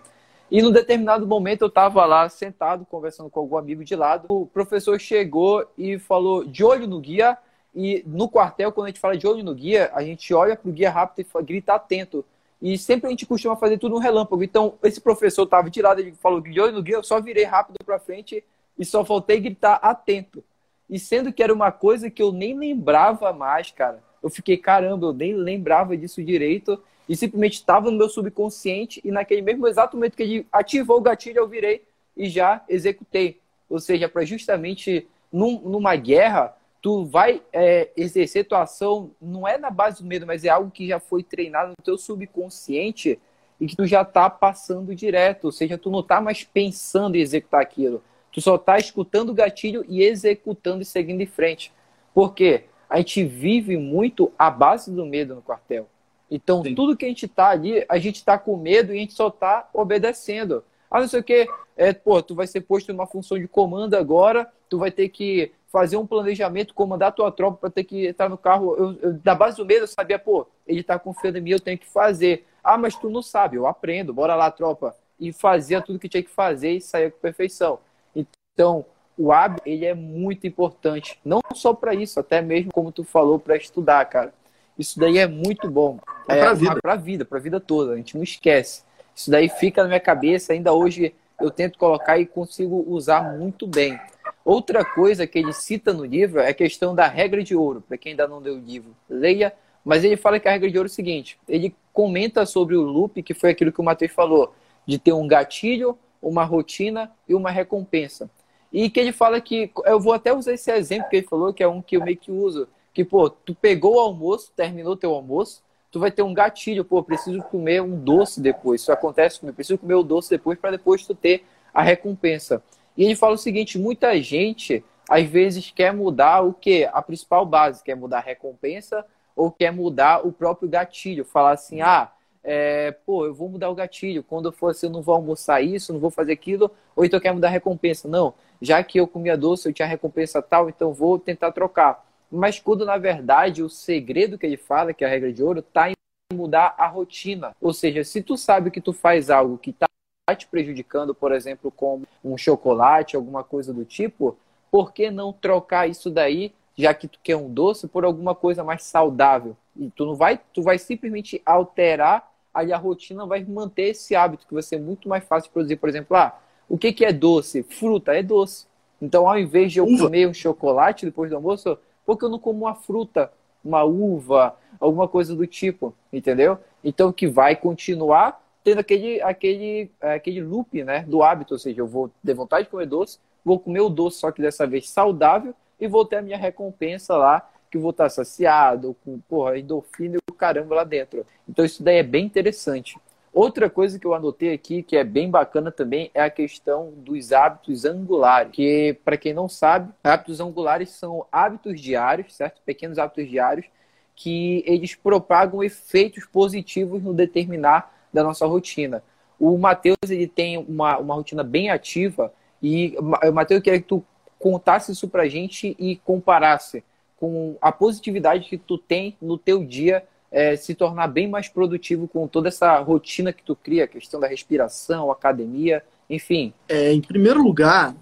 [0.49, 4.25] E num determinado momento eu estava lá sentado, conversando com algum amigo de lado.
[4.29, 7.37] O professor chegou e falou de olho no guia.
[7.75, 10.69] E no quartel, quando a gente fala de olho no guia, a gente olha para
[10.69, 12.23] o guia rápido e grita atento.
[12.61, 14.41] E sempre a gente costuma fazer tudo no relâmpago.
[14.41, 17.43] Então, esse professor estava de lado, ele falou de olho no guia, eu só virei
[17.43, 18.43] rápido para frente
[18.79, 20.43] e só faltei gritar atento.
[20.89, 24.01] E sendo que era uma coisa que eu nem lembrava mais, cara.
[24.23, 26.81] Eu fiquei, caramba, eu nem lembrava disso direito.
[27.07, 29.01] E simplesmente estava no meu subconsciente.
[29.03, 31.83] E naquele mesmo exato momento que ele ativou o gatilho, eu virei
[32.15, 33.39] e já executei.
[33.69, 36.55] Ou seja, para justamente num, numa guerra,
[36.85, 40.69] tu vai é, exercer tua ação, não é na base do medo, mas é algo
[40.69, 43.17] que já foi treinado no teu subconsciente
[43.59, 45.45] e que tu já está passando direto.
[45.45, 49.33] Ou seja, tu não está mais pensando em executar aquilo Tu só está escutando o
[49.33, 51.73] gatilho e executando e seguindo em frente.
[52.13, 52.65] Por quê?
[52.87, 55.87] A gente vive muito à base do medo no quartel.
[56.29, 56.75] Então, Sim.
[56.75, 59.29] tudo que a gente está ali, a gente está com medo e a gente só
[59.29, 60.63] está obedecendo.
[60.91, 61.49] Ah, não sei o quê.
[61.75, 65.51] É, pô, tu vai ser posto numa função de comando agora, tu vai ter que
[65.71, 68.75] fazer um planejamento, comandar a tua tropa para ter que entrar no carro.
[68.77, 71.59] Eu, eu, da base do medo, eu sabia, pô, ele está confiando em mim, eu
[71.59, 72.45] tenho que fazer.
[72.63, 74.95] Ah, mas tu não sabe, eu aprendo, bora lá, tropa.
[75.19, 77.79] E fazia tudo que tinha que fazer e saía com perfeição.
[78.15, 78.85] Então,
[79.17, 83.39] o hábito ele é muito importante, não só para isso, até mesmo como tu falou
[83.39, 84.33] para estudar, cara.
[84.77, 85.99] Isso daí é muito bom.
[86.27, 87.93] É, é para vida, para vida, para vida toda.
[87.93, 88.83] A gente não esquece.
[89.15, 90.51] Isso daí fica na minha cabeça.
[90.51, 93.99] Ainda hoje eu tento colocar e consigo usar muito bem.
[94.45, 97.81] Outra coisa que ele cita no livro é a questão da regra de ouro.
[97.81, 99.51] Para quem ainda não leu o livro, leia.
[99.83, 102.81] Mas ele fala que a regra de ouro é o seguinte: ele comenta sobre o
[102.83, 104.53] loop, que foi aquilo que o Matheus falou,
[104.85, 108.29] de ter um gatilho, uma rotina e uma recompensa.
[108.71, 111.63] E que ele fala que, eu vou até usar esse exemplo que ele falou, que
[111.63, 115.11] é um que eu meio que uso, que, pô, tu pegou o almoço, terminou teu
[115.11, 118.81] almoço, tu vai ter um gatilho, pô, preciso comer um doce depois.
[118.81, 122.61] Isso acontece comigo, preciso comer o doce depois para depois tu ter a recompensa.
[122.97, 126.85] E ele fala o seguinte, muita gente às vezes quer mudar o que?
[126.91, 129.05] A principal base, quer mudar a recompensa
[129.35, 131.25] ou quer mudar o próprio gatilho.
[131.25, 132.11] Falar assim, ah,
[132.43, 134.23] é, pô, eu vou mudar o gatilho.
[134.23, 137.19] Quando eu for assim, eu não vou almoçar isso, não vou fazer aquilo, ou então
[137.19, 138.07] quer mudar a recompensa.
[138.07, 142.05] Não, já que eu comia doce, eu tinha recompensa tal, então vou tentar trocar.
[142.31, 145.59] Mas quando na verdade o segredo que ele fala, que é a regra de ouro,
[145.59, 145.93] está em
[146.33, 147.55] mudar a rotina.
[147.61, 149.87] Ou seja, se tu sabe que tu faz algo que está
[150.33, 154.35] te prejudicando, por exemplo, como um chocolate, alguma coisa do tipo,
[154.71, 158.63] por que não trocar isso daí, já que tu quer um doce, por alguma coisa
[158.63, 159.55] mais saudável?
[159.75, 164.47] E tu não vai, tu vai simplesmente alterar aí a rotina vai manter esse hábito
[164.47, 165.75] que vai ser muito mais fácil de produzir.
[165.75, 167.63] Por exemplo, ah, o que, que é doce?
[167.63, 168.65] Fruta é doce.
[169.01, 170.05] Então, ao invés de eu Uva.
[170.05, 173.29] comer um chocolate depois do almoço, porque eu não como uma fruta,
[173.63, 176.57] uma uva, alguma coisa do tipo, entendeu?
[176.81, 181.87] Então que vai continuar tendo aquele, aquele, aquele loop né, do hábito, ou seja, eu
[181.87, 185.53] vou ter vontade de comer doce, vou comer o doce, só que dessa vez saudável,
[185.79, 190.31] e vou ter a minha recompensa lá, que vou estar saciado, com porra, endorfina e
[190.31, 191.23] o caramba lá dentro.
[191.47, 192.97] Então isso daí é bem interessante.
[193.31, 197.31] Outra coisa que eu anotei aqui, que é bem bacana também, é a questão dos
[197.31, 198.51] hábitos angulares.
[198.51, 202.61] Que, para quem não sabe, hábitos angulares são hábitos diários, certo?
[202.65, 203.67] Pequenos hábitos diários,
[204.15, 209.03] que eles propagam efeitos positivos no determinar da nossa rotina.
[209.39, 212.95] O Matheus ele tem uma, uma rotina bem ativa e,
[213.33, 214.03] Matheus, eu queria que tu
[214.39, 216.83] contasse isso pra gente e comparasse
[217.17, 222.07] com a positividade que tu tem no teu dia é, se tornar bem mais produtivo
[222.07, 226.53] com toda essa rotina que tu cria, a questão da respiração, academia, enfim.
[226.67, 227.95] É, em primeiro lugar,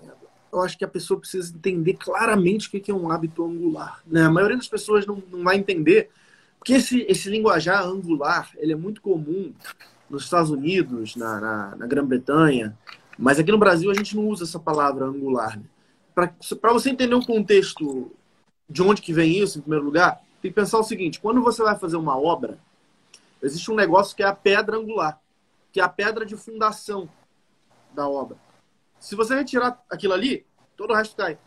[0.52, 4.02] eu acho que a pessoa precisa entender claramente o que é um hábito angular.
[4.06, 4.24] Né?
[4.24, 6.10] A maioria das pessoas não, não vai entender,
[6.58, 9.54] porque esse, esse linguajar angular ele é muito comum
[10.14, 12.78] nos Estados Unidos, na, na, na Grã-Bretanha,
[13.18, 15.58] mas aqui no Brasil a gente não usa essa palavra angular.
[15.58, 15.66] Né?
[16.14, 18.12] Para você entender o contexto
[18.70, 21.64] de onde que vem isso, em primeiro lugar, tem que pensar o seguinte: quando você
[21.64, 22.60] vai fazer uma obra,
[23.42, 25.20] existe um negócio que é a pedra angular,
[25.72, 27.10] que é a pedra de fundação
[27.92, 28.38] da obra.
[29.00, 30.46] Se você retirar aquilo ali,
[30.78, 31.40] todo o resto cai.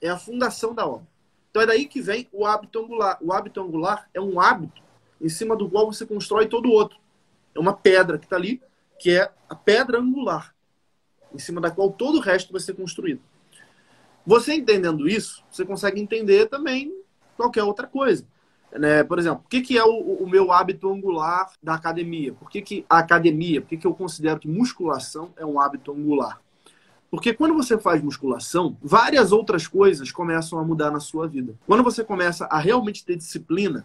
[0.00, 1.06] É a fundação da obra.
[1.50, 3.18] Então é daí que vem o hábito angular.
[3.20, 4.82] O hábito angular é um hábito
[5.20, 6.98] em cima do qual você constrói todo o outro.
[7.54, 8.60] É uma pedra que está ali,
[8.98, 10.54] que é a pedra angular
[11.32, 13.20] em cima da qual todo o resto vai ser construído.
[14.26, 16.92] Você entendendo isso, você consegue entender também
[17.36, 18.26] qualquer outra coisa.
[18.72, 19.02] Né?
[19.02, 22.32] Por exemplo, o que, que é o, o, meu hábito angular da academia?
[22.34, 25.92] Por que, que a academia, por que, que eu considero que musculação é um hábito
[25.92, 26.40] angular?
[27.10, 31.56] Porque quando você faz musculação, várias outras coisas começam a mudar na sua vida.
[31.66, 33.84] Quando você começa a realmente ter disciplina,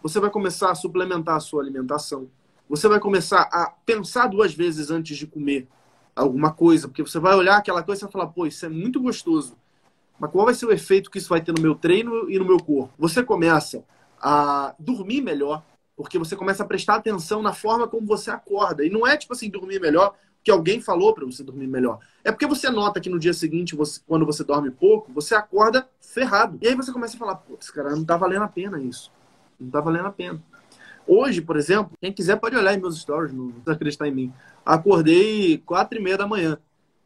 [0.00, 2.28] você vai começar a suplementar a sua alimentação.
[2.70, 5.66] Você vai começar a pensar duas vezes antes de comer
[6.14, 9.00] alguma coisa, porque você vai olhar aquela coisa e vai falar, pô, isso é muito
[9.00, 9.56] gostoso.
[10.20, 12.44] Mas qual vai ser o efeito que isso vai ter no meu treino e no
[12.44, 12.94] meu corpo?
[12.96, 13.82] Você começa
[14.22, 15.64] a dormir melhor,
[15.96, 18.86] porque você começa a prestar atenção na forma como você acorda.
[18.86, 21.98] E não é tipo assim, dormir melhor que alguém falou para você dormir melhor.
[22.22, 25.88] É porque você nota que no dia seguinte, você, quando você dorme pouco, você acorda
[26.00, 26.56] ferrado.
[26.62, 29.10] E aí você começa a falar, putz, cara, não tá valendo a pena isso.
[29.58, 30.40] Não tá valendo a pena.
[31.12, 34.32] Hoje, por exemplo, quem quiser pode olhar em meus stories, não precisa acreditar em mim.
[34.64, 36.56] Acordei quatro e meia da manhã.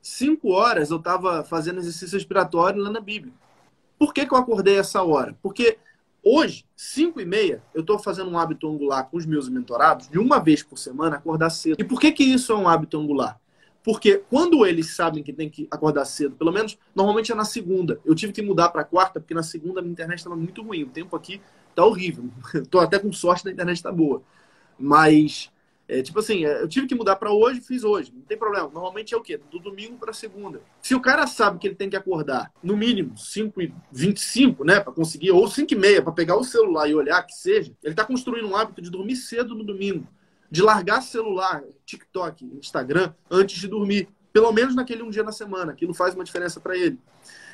[0.02, 3.32] Cinco horas eu estava fazendo exercício respiratório lá na Bíblia.
[3.98, 5.34] Por que, que eu acordei essa hora?
[5.42, 5.78] Porque
[6.22, 10.18] hoje, cinco e meia, eu estou fazendo um hábito angular com os meus mentorados de
[10.18, 11.80] uma vez por semana acordar cedo.
[11.80, 13.40] E por que, que isso é um hábito angular?
[13.82, 17.98] Porque quando eles sabem que tem que acordar cedo, pelo menos normalmente é na segunda.
[18.04, 20.82] Eu tive que mudar para quarta porque na segunda a minha internet estava muito ruim.
[20.82, 21.40] O tempo aqui
[21.74, 22.30] tá horrível.
[22.54, 24.22] Estou até com sorte da internet tá boa.
[24.78, 25.52] Mas
[25.86, 28.12] é, tipo assim, é, eu tive que mudar para hoje, fiz hoje.
[28.14, 28.68] Não tem problema.
[28.72, 29.38] Normalmente é o quê?
[29.50, 30.60] Do domingo para segunda.
[30.80, 34.80] Se o cara sabe que ele tem que acordar no mínimo 5 e 25, né,
[34.80, 37.92] para conseguir, ou 5 e meia, para pegar o celular e olhar que seja, ele
[37.92, 40.06] está construindo um hábito de dormir cedo no domingo,
[40.50, 45.72] de largar celular, TikTok, Instagram antes de dormir, pelo menos naquele um dia na semana.
[45.72, 46.98] Aquilo faz uma diferença para ele.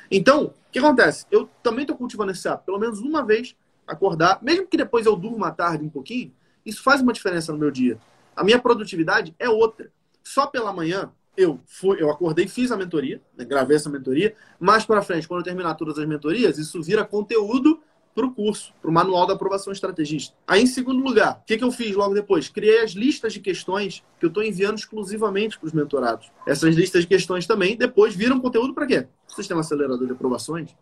[0.09, 1.25] Então, o que acontece?
[1.29, 3.55] Eu também estou cultivando esse hábito, pelo menos uma vez
[3.87, 6.33] acordar, mesmo que depois eu durma à tarde um pouquinho,
[6.65, 7.99] isso faz uma diferença no meu dia.
[8.35, 9.91] A minha produtividade é outra.
[10.23, 14.35] Só pela manhã eu fui, eu acordei, fiz a mentoria, né, gravei essa mentoria.
[14.59, 17.79] Mais para frente, quando eu terminar todas as mentorias, isso vira conteúdo
[18.13, 20.35] para o curso, para o manual da aprovação estrategista.
[20.45, 22.49] Aí, em segundo lugar, o que, que eu fiz logo depois?
[22.49, 26.29] Criei as listas de questões que eu estou enviando exclusivamente para os mentorados.
[26.45, 29.07] Essas listas de questões também depois viram conteúdo para quê?
[29.51, 30.75] Um acelerador de aprovações.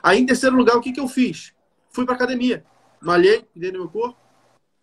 [0.00, 1.52] Aí, em terceiro lugar, o que, que eu fiz?
[1.90, 2.64] Fui para academia,
[3.00, 4.16] malhei, cuidei do meu corpo,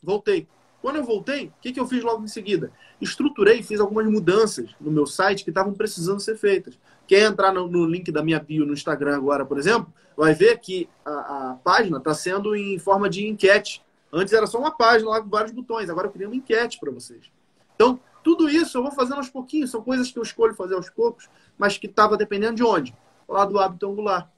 [0.03, 0.47] voltei.
[0.81, 2.71] Quando eu voltei, o que, que eu fiz logo em seguida?
[3.01, 6.77] Estruturei, fiz algumas mudanças no meu site que estavam precisando ser feitas.
[7.07, 10.59] Quer entrar no, no, link da minha bio no Instagram agora, por exemplo, vai ver
[10.59, 11.11] que a,
[11.51, 13.83] a página está sendo em forma de enquete.
[14.11, 16.91] Antes era só uma página lá com vários botões, agora eu criei uma enquete para
[16.91, 17.31] vocês.
[17.75, 20.89] Então, tudo isso eu vou fazendo aos pouquinhos, são coisas que eu escolho fazer aos
[20.89, 22.95] poucos, mas que estava dependendo de onde?
[23.27, 24.29] Lá do hábito angular.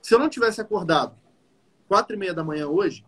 [0.00, 1.14] Se eu não tivesse acordado
[1.88, 3.04] quatro e meia da manhã hoje,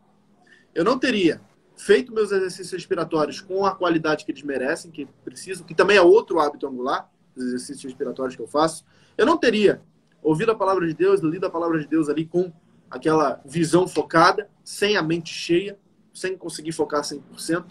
[0.74, 1.40] eu não teria
[1.76, 6.02] feito meus exercícios respiratórios com a qualidade que eles merecem, que precisam, que também é
[6.02, 8.84] outro hábito angular, os exercícios respiratórios que eu faço,
[9.16, 9.80] eu não teria
[10.22, 12.52] ouvido a palavra de Deus, lido a palavra de Deus ali com
[12.90, 15.78] aquela visão focada, sem a mente cheia,
[16.12, 17.66] sem conseguir focar 100%.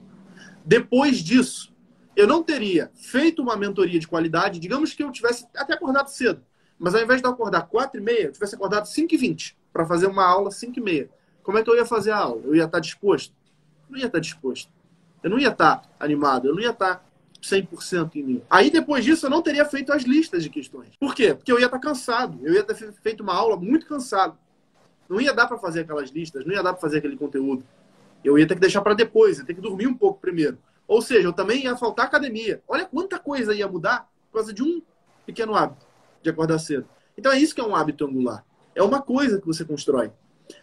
[0.63, 1.74] Depois disso,
[2.15, 6.43] eu não teria feito uma mentoria de qualidade, digamos que eu tivesse até acordado cedo,
[6.80, 9.86] Mas ao invés de acordar 4 e meia, eu tivesse acordado 5 e 20 para
[9.86, 11.10] fazer uma aula 5 e meia.
[11.44, 12.42] Como é que eu ia fazer a aula?
[12.44, 13.32] Eu ia estar disposto?
[13.88, 14.72] Eu não ia estar disposto.
[15.22, 17.08] Eu não ia estar animado, eu não ia estar
[17.44, 18.42] 100% em mim.
[18.50, 20.90] Aí depois disso eu não teria feito as listas de questões.
[21.00, 21.36] Por quê?
[21.36, 22.40] Porque eu ia estar cansado.
[22.42, 24.36] Eu ia ter feito uma aula muito cansado.
[25.08, 27.63] Não ia dar para fazer aquelas listas, não ia dar para fazer aquele conteúdo.
[28.24, 30.58] Eu ia ter que deixar para depois, ia ter que dormir um pouco primeiro.
[30.88, 32.63] Ou seja, eu também ia faltar academia.
[32.68, 34.82] Olha quanta coisa ia mudar por causa de um
[35.24, 35.86] pequeno hábito
[36.24, 36.90] de acordar cedo.
[37.16, 38.44] Então é isso que é um hábito angular.
[38.78, 40.12] É uma coisa que você constrói.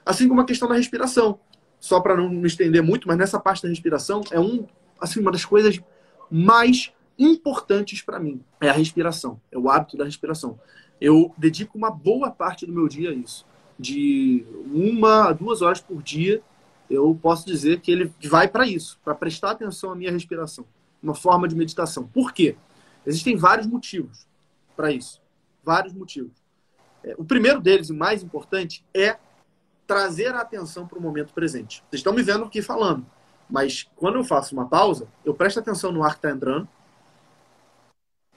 [0.06, 1.40] Assim como a questão da respiração.
[1.80, 4.66] Só para não me estender muito, mas nessa parte da respiração é um,
[5.00, 5.80] assim, uma das coisas
[6.30, 8.40] mais importantes para mim.
[8.60, 9.40] É a respiração.
[9.50, 10.60] É o hábito da respiração.
[11.00, 13.44] Eu dedico uma boa parte do meu dia a isso.
[13.76, 16.40] De uma a duas horas por dia,
[16.88, 20.64] eu posso dizer que ele vai para isso, para prestar atenção à minha respiração.
[21.02, 22.06] Uma forma de meditação.
[22.06, 22.54] Por quê?
[23.04, 24.24] Existem vários motivos
[24.76, 25.20] para isso.
[25.64, 26.43] Vários motivos.
[27.16, 29.16] O primeiro deles, e mais importante, é
[29.86, 31.82] trazer a atenção para o momento presente.
[31.90, 33.04] Vocês estão me vendo aqui falando,
[33.48, 36.68] mas quando eu faço uma pausa, eu presto atenção no ar que está entrando,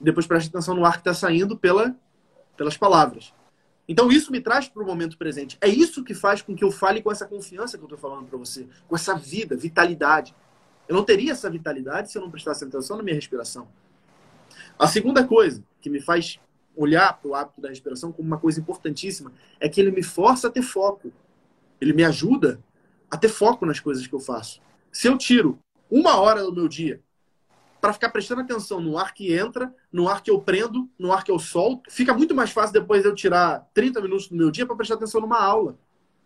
[0.00, 1.96] depois presto atenção no ar que está saindo pela,
[2.56, 3.32] pelas palavras.
[3.88, 5.56] Então isso me traz para o momento presente.
[5.60, 8.26] É isso que faz com que eu fale com essa confiança que eu estou falando
[8.26, 10.34] para você, com essa vida, vitalidade.
[10.86, 13.66] Eu não teria essa vitalidade se eu não prestasse atenção na minha respiração.
[14.78, 16.38] A segunda coisa que me faz
[16.78, 20.46] olhar para o hábito da respiração como uma coisa importantíssima é que ele me força
[20.46, 21.12] a ter foco.
[21.80, 22.62] Ele me ajuda
[23.10, 24.60] a ter foco nas coisas que eu faço.
[24.92, 25.58] Se eu tiro
[25.90, 27.02] uma hora do meu dia
[27.80, 31.24] para ficar prestando atenção no ar que entra, no ar que eu prendo, no ar
[31.24, 34.66] que eu solto, fica muito mais fácil depois eu tirar 30 minutos do meu dia
[34.66, 35.76] para prestar atenção numa aula,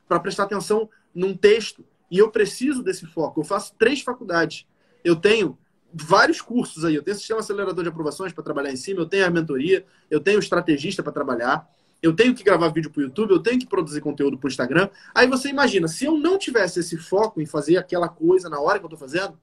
[0.06, 1.84] para prestar atenção num texto.
[2.10, 3.40] E eu preciso desse foco.
[3.40, 4.66] Eu faço três faculdades.
[5.02, 5.58] Eu tenho
[5.92, 6.94] vários cursos aí.
[6.94, 10.20] Eu tenho sistema acelerador de aprovações para trabalhar em cima, eu tenho a mentoria, eu
[10.20, 11.68] tenho estrategista para trabalhar,
[12.02, 14.50] eu tenho que gravar vídeo para o YouTube, eu tenho que produzir conteúdo para o
[14.50, 14.88] Instagram.
[15.14, 18.78] Aí você imagina, se eu não tivesse esse foco em fazer aquela coisa na hora
[18.78, 19.38] que eu estou fazendo,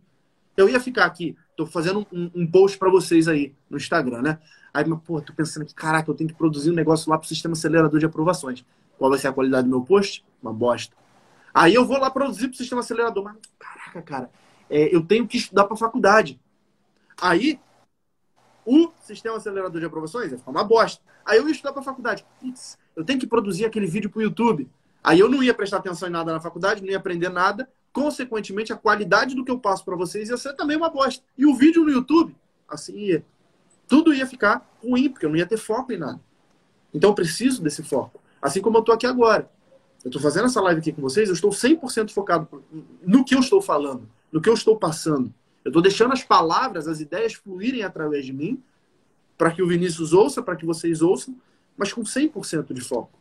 [0.57, 4.39] eu ia ficar aqui, estou fazendo um, um post para vocês aí no Instagram, né?
[4.73, 7.27] Aí, pô, tô pensando que, caraca, eu tenho que produzir um negócio lá para o
[7.27, 8.65] sistema acelerador de aprovações.
[8.97, 10.23] Qual vai ser a qualidade do meu post?
[10.41, 10.95] Uma bosta.
[11.53, 13.23] Aí eu vou lá produzir para o sistema acelerador.
[13.23, 14.29] Mas, caraca, cara,
[14.69, 16.39] é, eu tenho que estudar para a faculdade.
[17.19, 17.59] Aí,
[18.65, 21.01] o sistema acelerador de aprovações ia ficar uma bosta.
[21.25, 22.25] Aí eu ia estudar para a faculdade.
[22.39, 24.69] Putz, eu tenho que produzir aquele vídeo para o YouTube.
[25.03, 27.67] Aí eu não ia prestar atenção em nada na faculdade, não ia aprender nada.
[27.91, 31.23] Consequentemente, a qualidade do que eu passo para vocês ia ser também uma bosta.
[31.37, 32.35] E o vídeo no YouTube,
[32.67, 33.25] assim ia.
[33.87, 36.19] Tudo ia ficar ruim, porque eu não ia ter foco em nada.
[36.93, 38.21] Então eu preciso desse foco.
[38.39, 39.49] Assim como eu estou aqui agora.
[40.03, 42.63] Eu estou fazendo essa live aqui com vocês, eu estou 100% focado
[43.01, 45.33] no que eu estou falando no que eu estou passando.
[45.63, 48.61] Eu estou deixando as palavras, as ideias fluírem através de mim,
[49.37, 51.35] para que o Vinícius ouça, para que vocês ouçam,
[51.77, 53.11] mas com 100% de foco.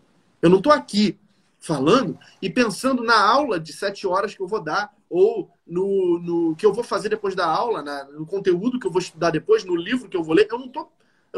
[0.40, 1.18] Eu não estou aqui
[1.60, 6.56] falando e pensando na aula de sete horas que eu vou dar, ou no, no
[6.56, 9.64] que eu vou fazer depois da aula, na, no conteúdo que eu vou estudar depois,
[9.64, 10.48] no livro que eu vou ler.
[10.50, 10.66] Eu não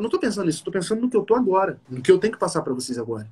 [0.07, 2.39] estou pensando nisso, estou pensando no que eu estou agora, no que eu tenho que
[2.39, 3.29] passar para vocês agora.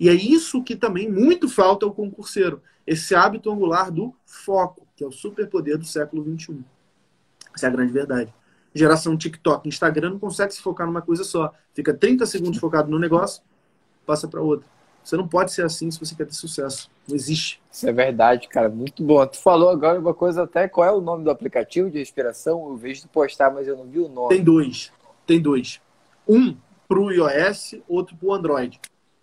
[0.00, 5.04] E é isso que também muito falta ao concurseiro, esse hábito angular do foco que
[5.04, 6.58] é o superpoder do século XXI.
[7.54, 8.34] Essa é a grande verdade.
[8.74, 11.54] Geração TikTok, Instagram não consegue se focar numa coisa só.
[11.72, 13.40] Fica 30 segundos focado no negócio,
[14.04, 14.68] passa para outra.
[15.04, 16.90] Você não pode ser assim se você quer ter sucesso.
[17.06, 17.62] Não existe.
[17.70, 18.68] Isso é verdade, cara.
[18.68, 19.24] Muito bom.
[19.24, 20.66] Tu falou agora uma coisa até.
[20.66, 22.68] Qual é o nome do aplicativo de respiração?
[22.68, 24.30] Eu vejo tu postar, mas eu não vi o nome.
[24.30, 24.92] Tem dois.
[25.24, 25.80] Tem dois.
[26.28, 26.56] Um
[26.88, 28.80] para o iOS, outro para o Android.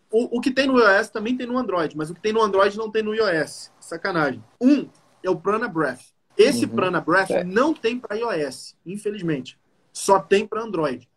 [0.10, 2.42] O, o que tem no iOS também tem no Android, mas o que tem no
[2.42, 3.72] Android não tem no iOS.
[3.80, 4.42] Sacanagem.
[4.62, 4.88] Um
[5.26, 6.02] é o Prana Breath.
[6.38, 6.72] Esse uhum.
[6.72, 7.44] Prana Breath é.
[7.44, 9.58] não tem para iOS, infelizmente.
[9.92, 11.08] Só tem para Android.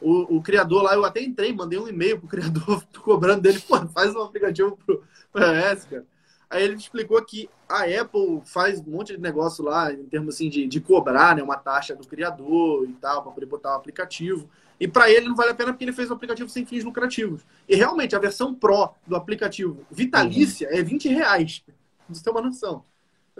[0.00, 3.78] O, o, criador lá, eu até entrei, mandei um e-mail pro criador cobrando dele, pô,
[3.88, 6.06] faz um aplicativo pro, pro iOS, cara.
[6.48, 10.48] Aí ele explicou que a Apple faz um monte de negócio lá, em termos assim,
[10.48, 14.50] de, de cobrar né, uma taxa do criador e tal, para poder botar o aplicativo.
[14.80, 17.42] E para ele não vale a pena porque ele fez um aplicativo sem fins lucrativos.
[17.68, 20.76] E realmente, a versão Pro do aplicativo vitalícia uhum.
[20.76, 21.62] é 20 reais.
[22.08, 22.82] Você tem uma noção.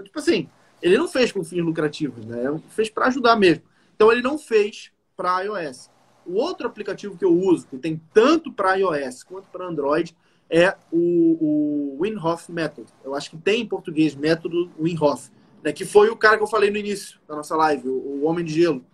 [0.00, 0.48] Então, tipo assim,
[0.80, 2.60] ele não fez com fins lucrativos, né?
[2.70, 3.64] Fez para ajudar mesmo.
[3.94, 5.90] Então ele não fez para iOS.
[6.24, 10.16] O outro aplicativo que eu uso, que tem tanto para iOS quanto para Android,
[10.48, 12.90] é o, o Winhoff Method.
[13.04, 15.30] Eu acho que tem em português método Winhoff,
[15.62, 15.72] né?
[15.72, 18.44] que foi o cara que eu falei no início da nossa live, o, o Homem
[18.44, 18.84] de Gelo.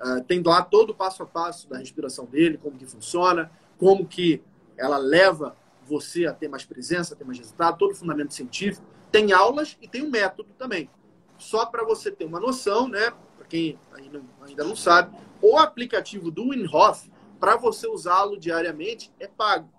[0.00, 4.06] Uh, tem lá todo o passo a passo da respiração dele, como que funciona, como
[4.06, 4.42] que
[4.76, 8.84] ela leva você a ter mais presença, a ter mais resultado, todo o fundamento científico.
[9.10, 10.90] Tem aulas e tem um método também.
[11.38, 13.12] Só para você ter uma noção, né?
[13.36, 19.70] Para quem ainda, não sabe, o aplicativo do Winhoff para você usá-lo diariamente, é pago.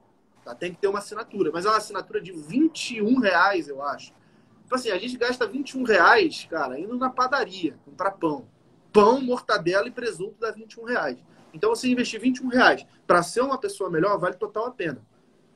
[0.44, 0.56] Tá?
[0.56, 1.52] Tem que ter uma assinatura.
[1.52, 4.14] Mas é uma assinatura de 21 reais, eu acho.
[4.64, 8.48] Tipo assim, a gente gasta 21 reais, cara, indo na padaria, comprar pão.
[8.92, 11.18] Pão, mortadela e presunto dá 21 reais.
[11.54, 15.02] Então, você investir 21 reais para ser uma pessoa melhor, vale total a pena.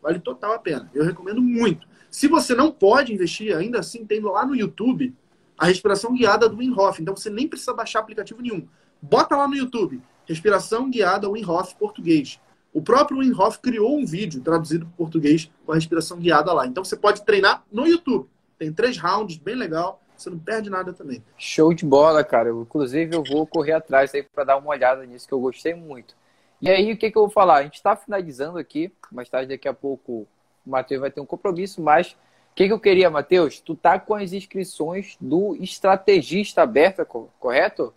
[0.02, 0.90] Vale total a pena.
[0.94, 1.88] Eu recomendo muito.
[2.10, 5.16] Se você não pode investir, ainda assim, tendo lá no YouTube
[5.58, 7.00] a respiração guiada do Wim Hof.
[7.00, 8.68] Então, você nem precisa baixar aplicativo nenhum.
[9.02, 12.40] Bota lá no YouTube, respiração guiada Wim Hof português.
[12.74, 16.66] O próprio Wim Hof criou um vídeo traduzido para português com a respiração guiada lá.
[16.66, 18.28] Então, você pode treinar no YouTube.
[18.58, 20.02] Tem três rounds, bem legal.
[20.18, 21.24] Você não perde nada também.
[21.38, 22.50] Show de bola, cara.
[22.50, 26.16] Inclusive, eu vou correr atrás aí para dar uma olhada nisso, que eu gostei muito.
[26.62, 27.56] E aí, o que, que eu vou falar?
[27.58, 28.92] A gente está finalizando aqui.
[29.12, 30.28] Mais tarde, daqui a pouco,
[30.66, 32.12] o Matheus vai ter um compromisso, mas
[32.52, 33.60] o que, que eu queria, Matheus?
[33.60, 37.94] Tu tá com as inscrições do estrategista aberta, correto?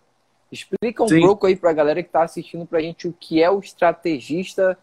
[0.51, 1.21] Explica um Sim.
[1.21, 3.59] pouco aí para a galera que está assistindo para a gente o que é o
[3.59, 4.77] estrategista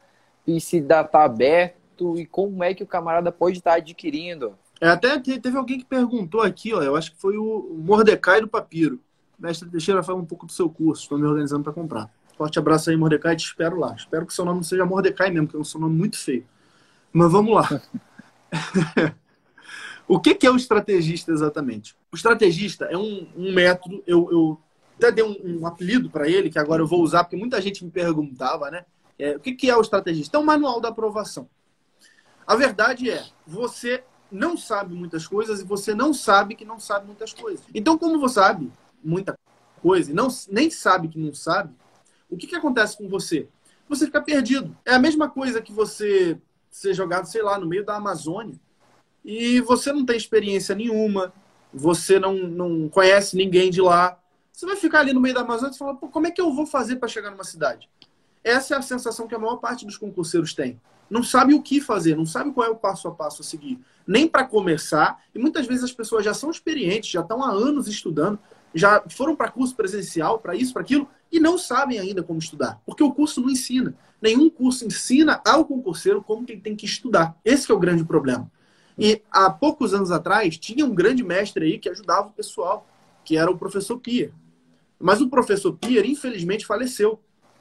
[0.47, 4.57] e se dá tá aberto e como é que o camarada pode estar tá adquirindo.
[4.81, 8.49] É, até teve alguém que perguntou aqui, ó, eu acho que foi o Mordecai do
[8.49, 9.01] Papiro.
[9.39, 12.11] Mestre Teixeira, fala um pouco do seu curso, estou me organizando para comprar.
[12.37, 13.95] Forte abraço aí, Mordecai, te espero lá.
[13.95, 16.47] Espero que seu nome seja Mordecai mesmo, que é um nome muito feio.
[17.13, 17.83] Mas vamos lá.
[20.09, 21.95] o que, que, é o estrategista exatamente?
[22.11, 24.61] O estrategista é um, um método, eu, eu,
[24.97, 27.85] até dei um, um apelido para ele, que agora eu vou usar, porque muita gente
[27.85, 28.85] me perguntava, né?
[29.19, 30.37] É, o que, que é o estrategista?
[30.37, 31.49] É um manual da aprovação.
[32.47, 37.07] A verdade é, você não sabe muitas coisas e você não sabe que não sabe
[37.07, 37.65] muitas coisas.
[37.75, 38.73] Então, como você sabe
[39.05, 39.39] muita
[39.83, 41.75] coisa e não, nem sabe que não sabe,
[42.33, 43.49] o que, que acontece com você?
[43.89, 44.77] Você fica perdido.
[44.85, 46.39] É a mesma coisa que você
[46.71, 48.59] ser jogado, sei lá, no meio da Amazônia
[49.25, 51.33] e você não tem experiência nenhuma,
[51.73, 54.19] você não, não conhece ninguém de lá.
[54.53, 56.67] Você vai ficar ali no meio da Amazônia e fala, como é que eu vou
[56.67, 57.89] fazer para chegar numa cidade?
[58.43, 60.81] Essa é a sensação que a maior parte dos concurseiros tem
[61.13, 63.79] não sabe o que fazer, não sabe qual é o passo a passo a seguir,
[64.07, 65.23] nem para começar.
[65.35, 68.39] E muitas vezes as pessoas já são experientes, já estão há anos estudando,
[68.75, 72.81] já foram para curso presencial, para isso, para aquilo, e não sabem ainda como estudar,
[72.85, 73.95] porque o curso não ensina.
[74.21, 77.37] Nenhum curso ensina ao concurseiro como que ele tem que estudar.
[77.45, 78.51] Esse que é o grande problema.
[78.99, 82.87] E há poucos anos atrás, tinha um grande mestre aí que ajudava o pessoal,
[83.25, 84.33] que era o professor Pierre.
[84.99, 87.19] Mas o professor Pierre, infelizmente, faleceu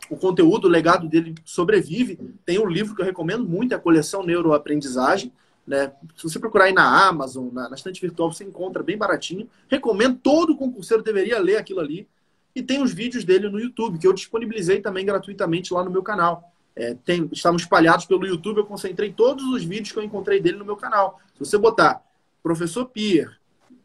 [0.09, 2.19] o conteúdo, o legado dele sobrevive.
[2.45, 5.31] Tem um livro que eu recomendo muito, é a coleção Neuroaprendizagem.
[5.65, 5.91] Né?
[6.15, 9.49] Se você procurar aí na Amazon, na, na estante virtual, você encontra bem baratinho.
[9.67, 12.07] Recomendo, todo concurseiro deveria ler aquilo ali.
[12.55, 16.03] E tem os vídeos dele no YouTube, que eu disponibilizei também gratuitamente lá no meu
[16.03, 16.51] canal.
[16.75, 20.57] É, tem, estavam espalhados pelo YouTube, eu concentrei todos os vídeos que eu encontrei dele
[20.57, 21.19] no meu canal.
[21.33, 22.01] Se você botar
[22.43, 23.35] Professor Pierre,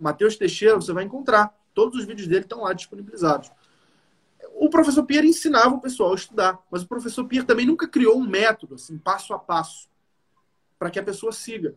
[0.00, 1.54] Matheus Teixeira, você vai encontrar.
[1.74, 3.50] Todos os vídeos dele estão lá disponibilizados
[4.58, 8.18] o professor Pierre ensinava o pessoal a estudar, mas o professor Pierre também nunca criou
[8.18, 9.86] um método, assim, passo a passo,
[10.78, 11.74] para que a pessoa siga.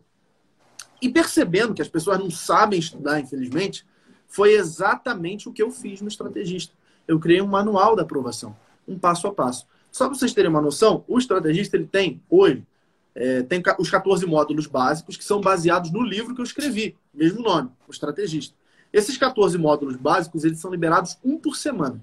[1.00, 3.86] E percebendo que as pessoas não sabem estudar, infelizmente,
[4.26, 6.74] foi exatamente o que eu fiz no estrategista.
[7.08, 9.66] Eu criei um manual da aprovação, um passo a passo.
[9.90, 12.64] Só para vocês terem uma noção, o estrategista ele tem hoje
[13.14, 17.42] é, tem os 14 módulos básicos que são baseados no livro que eu escrevi, mesmo
[17.42, 18.54] nome, o estrategista.
[18.92, 22.00] Esses 14 módulos básicos eles são liberados um por semana.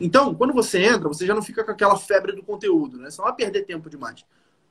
[0.00, 3.08] Então, quando você entra, você já não fica com aquela febre do conteúdo, né?
[3.16, 4.24] Não vai perder tempo demais.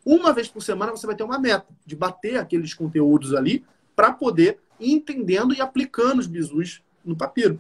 [0.05, 3.63] Uma vez por semana você vai ter uma meta de bater aqueles conteúdos ali
[3.95, 7.59] para poder ir entendendo e aplicando os bisus no papiro.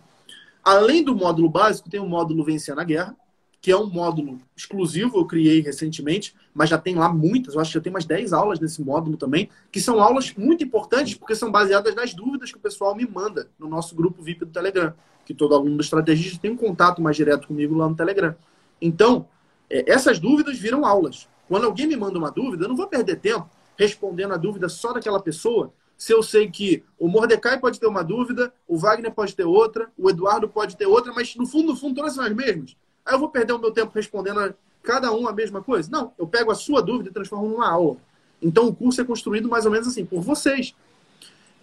[0.63, 3.15] Além do módulo básico, tem o módulo Vencer na Guerra,
[3.61, 7.71] que é um módulo exclusivo, eu criei recentemente, mas já tem lá muitas, eu acho
[7.71, 11.35] que já tem umas 10 aulas nesse módulo também, que são aulas muito importantes porque
[11.35, 14.93] são baseadas nas dúvidas que o pessoal me manda no nosso grupo VIP do Telegram
[15.25, 18.35] que todo aluno do estrategista tem um contato mais direto comigo lá no Telegram.
[18.81, 19.27] Então,
[19.69, 21.27] é, essas dúvidas viram aulas.
[21.47, 24.93] Quando alguém me manda uma dúvida, eu não vou perder tempo respondendo a dúvida só
[24.93, 29.35] daquela pessoa, se eu sei que o Mordecai pode ter uma dúvida, o Wagner pode
[29.35, 32.33] ter outra, o Eduardo pode ter outra, mas no fundo, no fundo, todas são as
[32.33, 32.75] mesmas.
[33.05, 35.89] Aí eu vou perder o meu tempo respondendo a cada um a mesma coisa?
[35.91, 37.97] Não, eu pego a sua dúvida e transformo numa aula.
[38.41, 40.75] Então o curso é construído mais ou menos assim, por vocês.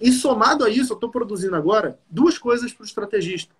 [0.01, 3.55] E somado a isso, eu estou produzindo agora duas coisas para o estrategista.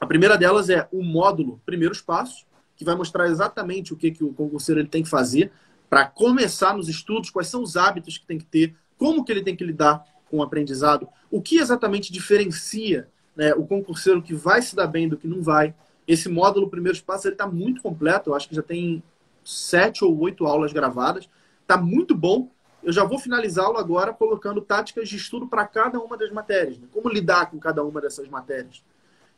[0.00, 2.44] A primeira delas é o módulo Primeiros Passos,
[2.76, 5.52] que vai mostrar exatamente o que, que o concurseiro ele tem que fazer
[5.88, 9.42] para começar nos estudos, quais são os hábitos que tem que ter, como que ele
[9.42, 14.62] tem que lidar com o aprendizado, o que exatamente diferencia né, o concurseiro que vai
[14.62, 15.74] se dar bem do que não vai.
[16.06, 19.02] Esse módulo Primeiros Passos está muito completo, eu acho que já tem
[19.44, 21.28] sete ou oito aulas gravadas,
[21.62, 22.50] está muito bom
[22.84, 26.78] eu já vou finalizá-lo agora colocando táticas de estudo para cada uma das matérias.
[26.78, 26.86] Né?
[26.92, 28.84] Como lidar com cada uma dessas matérias.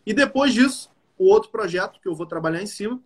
[0.04, 3.00] E depois disso, o outro projeto que eu vou trabalhar em cima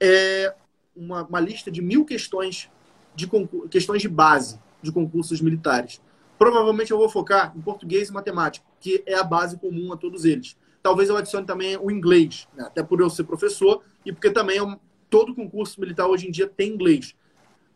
[0.00, 0.54] é
[0.96, 2.70] um uma, uma lista de mil questões
[3.14, 3.28] de
[3.70, 6.00] questões de base de concursos militares.
[6.38, 10.24] Provavelmente eu vou focar em português e matemática, que é a base comum a todos
[10.24, 10.56] eles.
[10.82, 12.64] Talvez eu adicione também o inglês, né?
[12.64, 14.78] até por eu ser professor e porque também é um,
[15.10, 17.14] todo concurso militar hoje em dia tem inglês.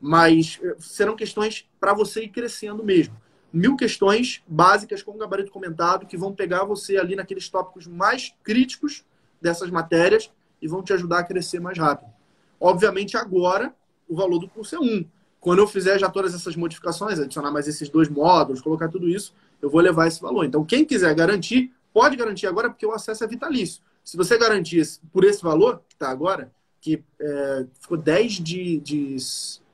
[0.00, 3.14] Mas eh, serão questões para você ir crescendo mesmo.
[3.52, 9.04] Mil questões básicas com gabarito comentado que vão pegar você ali naqueles tópicos mais críticos
[9.40, 12.13] dessas matérias e vão te ajudar a crescer mais rápido.
[12.60, 13.74] Obviamente, agora,
[14.08, 15.04] o valor do curso é um.
[15.40, 19.34] Quando eu fizer já todas essas modificações, adicionar mais esses dois módulos, colocar tudo isso,
[19.60, 20.44] eu vou levar esse valor.
[20.44, 23.82] Então, quem quiser garantir, pode garantir agora, porque o acesso é vitalício.
[24.02, 24.82] Se você garantir
[25.12, 26.50] por esse valor, que está agora,
[26.80, 29.16] que é, ficou 10 de, de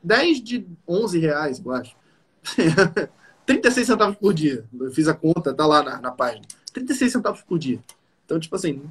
[0.02, 1.96] 10 de 11 reais, eu acho.
[3.46, 4.64] 36 centavos por dia.
[4.78, 6.42] Eu fiz a conta, tá lá na, na página.
[6.72, 7.82] 36 centavos por dia.
[8.24, 8.82] Então, tipo assim,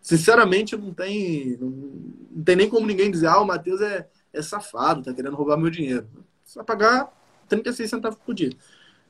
[0.00, 5.02] sinceramente, não tem, não, tem nem como ninguém dizer, ah, o Matheus é, é safado,
[5.02, 6.08] tá querendo roubar meu dinheiro.
[6.44, 7.12] Você vai pagar
[7.48, 8.52] 36 centavos por dia.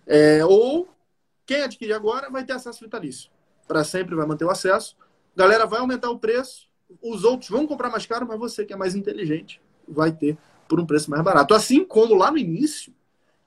[0.07, 0.89] É, ou
[1.47, 3.31] quem adquirir agora vai ter acesso vitalício.
[3.67, 4.97] Para sempre vai manter o acesso.
[5.35, 6.69] Galera vai aumentar o preço.
[7.01, 10.37] Os outros vão comprar mais caro, mas você que é mais inteligente vai ter
[10.69, 11.55] por um preço mais barato.
[11.55, 12.93] Assim como lá no início,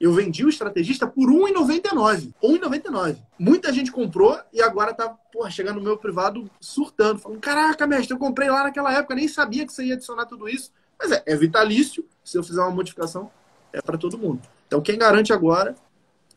[0.04, 2.34] eu vendi o estrategista por R$1,99.
[2.42, 3.16] R$1,99.
[3.38, 8.14] Muita gente comprou e agora tá porra, chegando no meu privado surtando, falando: Caraca, mestre,
[8.14, 10.70] eu comprei lá naquela época, nem sabia que você ia adicionar tudo isso.
[10.98, 12.04] Mas é, é vitalício.
[12.22, 13.30] Se eu fizer uma modificação,
[13.72, 14.42] é para todo mundo.
[14.66, 15.74] Então, quem garante agora,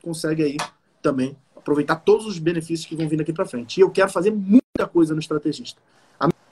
[0.01, 0.57] consegue aí
[1.01, 3.78] também aproveitar todos os benefícios que vão vir daqui para frente.
[3.78, 5.82] E eu quero fazer muita coisa no estrategista.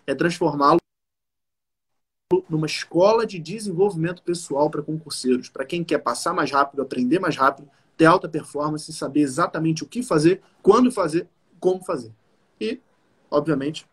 [0.06, 0.80] É transformá-lo
[2.50, 7.36] numa escola de desenvolvimento pessoal para concurseiros, para quem quer passar mais rápido, aprender mais
[7.36, 11.28] rápido, ter alta performance, saber exatamente o que fazer, quando fazer,
[11.60, 12.12] como fazer.
[12.60, 12.80] E,
[13.30, 13.86] obviamente,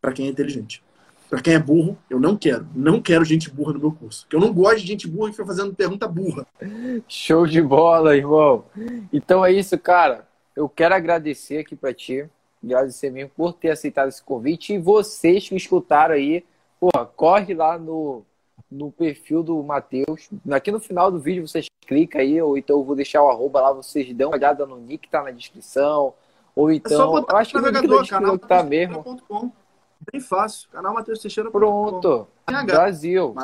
[0.00, 0.82] para quem é inteligente.
[1.28, 2.66] Para quem é burro, eu não quero.
[2.74, 4.22] Não quero gente burra no meu curso.
[4.22, 6.44] Porque eu não gosto de gente burra que fica fazendo pergunta burra.
[7.06, 8.64] Show de bola, irmão.
[9.12, 10.26] Então é isso, cara.
[10.56, 12.28] Eu quero agradecer aqui para ti.
[12.64, 14.72] Agradecer mesmo por ter aceitado esse convite.
[14.72, 16.44] E vocês que escutaram aí
[16.80, 18.24] Porra, corre lá no,
[18.70, 20.30] no perfil do Matheus.
[20.50, 23.60] Aqui no final do vídeo vocês clicam aí, ou então eu vou deixar o arroba
[23.60, 26.14] lá, vocês dão uma olhada no nick, tá na descrição.
[26.56, 27.18] Ou então.
[27.18, 29.04] É eu acho que o navegador, canal tá mesmo.
[30.10, 30.68] Bem fácil.
[30.70, 31.50] Canal Matheus Teixeira.
[31.50, 32.26] Pronto.
[32.64, 33.34] Brasil.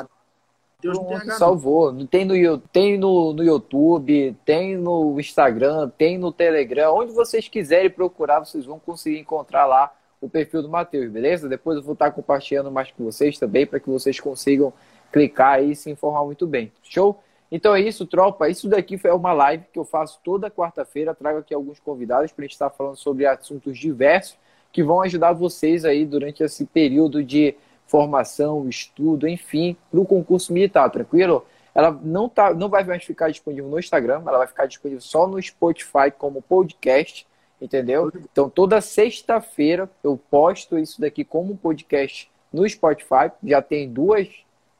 [0.81, 2.05] Pronto, salvou.
[2.05, 6.95] Tem, no, tem no, no YouTube, tem no Instagram, tem no Telegram.
[6.95, 11.47] Onde vocês quiserem procurar, vocês vão conseguir encontrar lá o perfil do Matheus, beleza?
[11.47, 14.73] Depois eu vou estar compartilhando mais com vocês também, para que vocês consigam
[15.11, 16.71] clicar e se informar muito bem.
[16.83, 17.19] Show?
[17.51, 18.49] Então é isso, tropa.
[18.49, 21.15] Isso daqui foi uma live que eu faço toda quarta-feira.
[21.15, 24.37] Trago aqui alguns convidados para a gente estar falando sobre assuntos diversos
[24.71, 27.55] que vão ajudar vocês aí durante esse período de
[27.87, 31.45] formação, estudo, enfim, para o concurso militar, tranquilo?
[31.73, 35.25] Ela não, tá, não vai mais ficar disponível no Instagram, ela vai ficar disponível só
[35.25, 37.25] no Spotify como podcast
[37.61, 38.11] entendeu?
[38.31, 43.31] Então toda sexta-feira eu posto isso daqui como podcast no Spotify.
[43.43, 44.29] Já tem duas,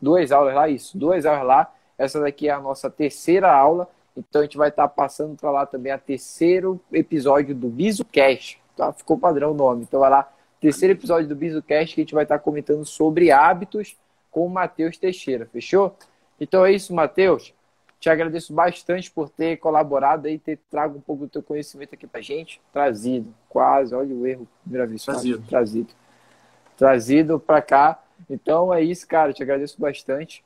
[0.01, 1.73] duas aulas lá, isso, duas aulas lá.
[1.97, 3.87] Essa daqui é a nossa terceira aula.
[4.15, 8.61] Então a gente vai estar passando para lá também a terceiro episódio do BizuCast.
[8.75, 8.91] Tá?
[8.93, 9.83] Ficou padrão o nome.
[9.83, 13.97] Então vai lá, terceiro episódio do BizuCast que a gente vai estar comentando sobre hábitos
[14.31, 15.47] com o Matheus Teixeira.
[15.51, 15.95] Fechou?
[16.39, 17.53] Então é isso, Matheus.
[17.99, 22.05] Te agradeço bastante por ter colaborado e ter trago um pouco do teu conhecimento aqui
[22.05, 22.61] pra gente.
[22.71, 25.03] Trazido, quase, olha o erro, primeira vez.
[25.03, 25.43] Trazido.
[25.47, 25.93] Trazido.
[26.77, 28.03] Trazido pra cá.
[28.29, 29.33] Então é isso, cara.
[29.33, 30.43] Te agradeço bastante.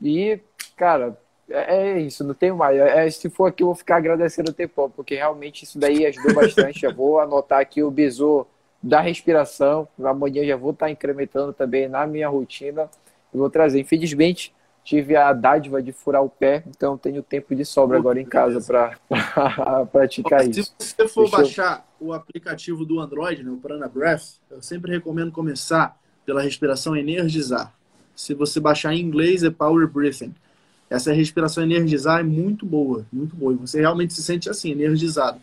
[0.00, 0.38] E,
[0.76, 1.18] cara,
[1.48, 2.78] é, é isso, não tenho mais.
[2.78, 6.34] É, se for aqui, eu vou ficar agradecendo o tempo, porque realmente isso daí ajudou
[6.34, 6.80] bastante.
[6.80, 8.46] já vou anotar aqui o bisu
[8.82, 9.88] da respiração.
[10.02, 12.88] Amanhã já vou estar incrementando também na minha rotina.
[13.32, 13.80] E vou trazer.
[13.80, 14.54] Infelizmente,
[14.86, 18.60] tive a dádiva de furar o pé, então tenho tempo de sobra agora em casa
[18.60, 18.96] para
[19.90, 20.72] praticar isso.
[20.78, 22.06] Se você for Deixa baixar eu...
[22.06, 27.74] o aplicativo do Android, né, o Prana Breath, eu sempre recomendo começar pela respiração energizar.
[28.14, 30.32] Se você baixar em inglês é Power Breathing.
[30.88, 33.52] Essa respiração energizar é muito boa, muito boa.
[33.52, 35.40] E você realmente se sente assim, energizado.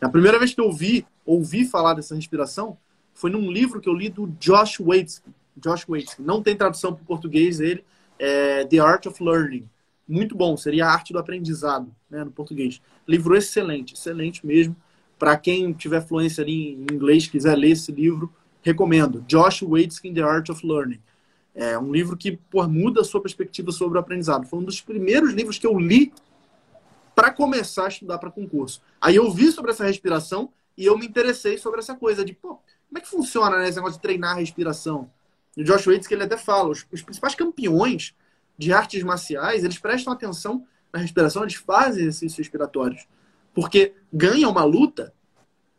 [0.00, 2.78] A primeira vez que eu ouvi, ouvi falar dessa respiração
[3.12, 5.20] foi num livro que eu li do Josh Waits.
[5.56, 6.14] Josh Waits.
[6.20, 7.84] Não tem tradução para o português ele,
[8.18, 9.68] é, The Art of Learning.
[10.06, 12.80] Muito bom, seria a arte do aprendizado, né, no português.
[13.08, 14.76] Livro excelente, excelente mesmo.
[15.18, 19.22] Para quem tiver fluência ali em inglês, quiser ler esse livro, recomendo.
[19.22, 21.00] Josh Waitzkin, The Art of Learning.
[21.54, 22.38] É um livro que
[22.68, 24.46] muda a sua perspectiva sobre o aprendizado.
[24.46, 26.12] Foi um dos primeiros livros que eu li
[27.14, 28.82] para começar a estudar para concurso.
[29.00, 32.60] Aí eu vi sobre essa respiração e eu me interessei sobre essa coisa de, pô,
[32.88, 35.10] como é que funciona né, esse negócio de treinar a respiração?
[35.56, 38.14] O Josh Waits, que ele até fala, os, os principais campeões
[38.58, 43.06] de artes marciais, eles prestam atenção na respiração, eles fazem exercícios respiratórios.
[43.52, 45.12] Porque ganha uma luta,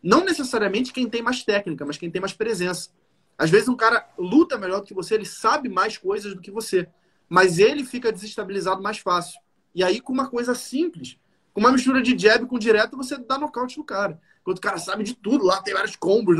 [0.01, 2.89] não necessariamente quem tem mais técnica, mas quem tem mais presença.
[3.37, 6.51] Às vezes um cara luta melhor do que você, ele sabe mais coisas do que
[6.51, 6.87] você,
[7.27, 9.39] mas ele fica desestabilizado mais fácil.
[9.73, 11.17] E aí, com uma coisa simples,
[11.53, 14.19] com uma mistura de jab com direto, você dá nocaute no cara.
[14.41, 16.37] Enquanto o cara sabe de tudo, lá tem vários combos,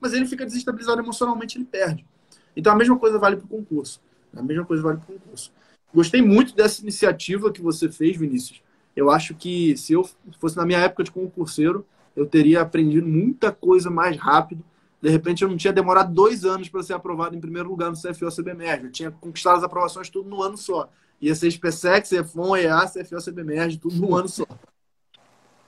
[0.00, 2.06] mas ele fica desestabilizado emocionalmente, ele perde.
[2.58, 4.00] Então a mesma coisa vale para o concurso.
[4.36, 5.52] A mesma coisa vale para o concurso.
[5.94, 8.60] Gostei muito dessa iniciativa que você fez, Vinícius.
[8.96, 10.06] Eu acho que se eu
[10.40, 11.86] fosse na minha época de concurseiro,
[12.16, 14.64] eu teria aprendido muita coisa mais rápido.
[15.00, 17.96] De repente, eu não tinha demorado dois anos para ser aprovado em primeiro lugar no
[17.96, 18.86] CFO CBMERG.
[18.86, 20.90] Eu tinha conquistado as aprovações tudo no ano só.
[21.20, 24.44] Ia ser SPSEC, CFON, EA, CFO CBMERG, tudo no ano só.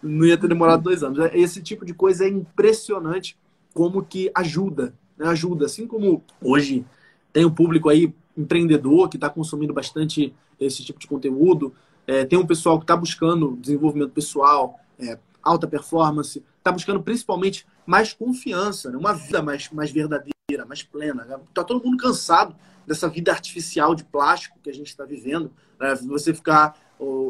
[0.03, 1.21] Não ia ter demorado dois anos.
[1.33, 3.39] Esse tipo de coisa é impressionante
[3.73, 4.93] como que ajuda.
[5.21, 5.29] Né?
[5.29, 5.67] Ajuda.
[5.67, 6.85] Assim como hoje
[7.31, 11.75] tem um público aí empreendedor que está consumindo bastante esse tipo de conteúdo.
[12.07, 17.67] É, tem um pessoal que está buscando desenvolvimento pessoal, é, alta performance, está buscando principalmente
[17.87, 18.97] mais confiança, né?
[18.97, 21.27] uma vida mais, mais verdadeira, mais plena.
[21.49, 22.57] Está todo mundo cansado
[22.87, 25.53] dessa vida artificial de plástico que a gente está vivendo.
[25.79, 25.95] Né?
[26.09, 26.75] Você ficar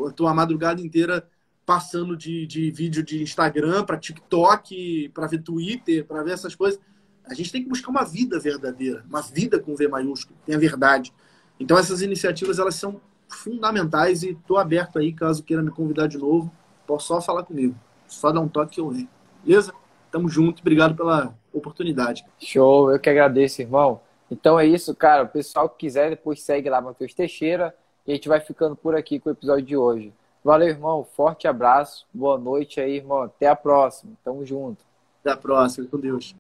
[0.09, 1.29] a tua madrugada inteira
[1.67, 6.81] passando de, de vídeo de Instagram para TikTok, para ver Twitter, para ver essas coisas.
[7.31, 10.59] A gente tem que buscar uma vida verdadeira, uma vida com V maiúsculo, tem a
[10.59, 11.13] verdade.
[11.59, 16.19] Então essas iniciativas elas são fundamentais e estou aberto aí caso queira me convidar de
[16.19, 16.53] novo,
[16.87, 17.77] posso só falar comigo,
[18.09, 19.09] só dar um toque que eu venho.
[19.45, 19.73] Beleza?
[20.11, 22.25] Tamo junto, obrigado pela oportunidade.
[22.39, 24.01] Show, eu que agradeço, irmão.
[24.29, 25.23] Então é isso, cara.
[25.23, 27.75] O pessoal que quiser depois segue lá Matheus Teixeira
[28.07, 30.13] e a gente vai ficando por aqui com o episódio de hoje.
[30.43, 31.05] Valeu, irmão.
[31.05, 32.07] Forte abraço.
[32.13, 33.23] Boa noite aí, irmão.
[33.23, 34.13] Até a próxima.
[34.25, 34.85] Tamo junto.
[35.21, 35.87] Até a próxima.
[35.87, 36.35] Com Deus.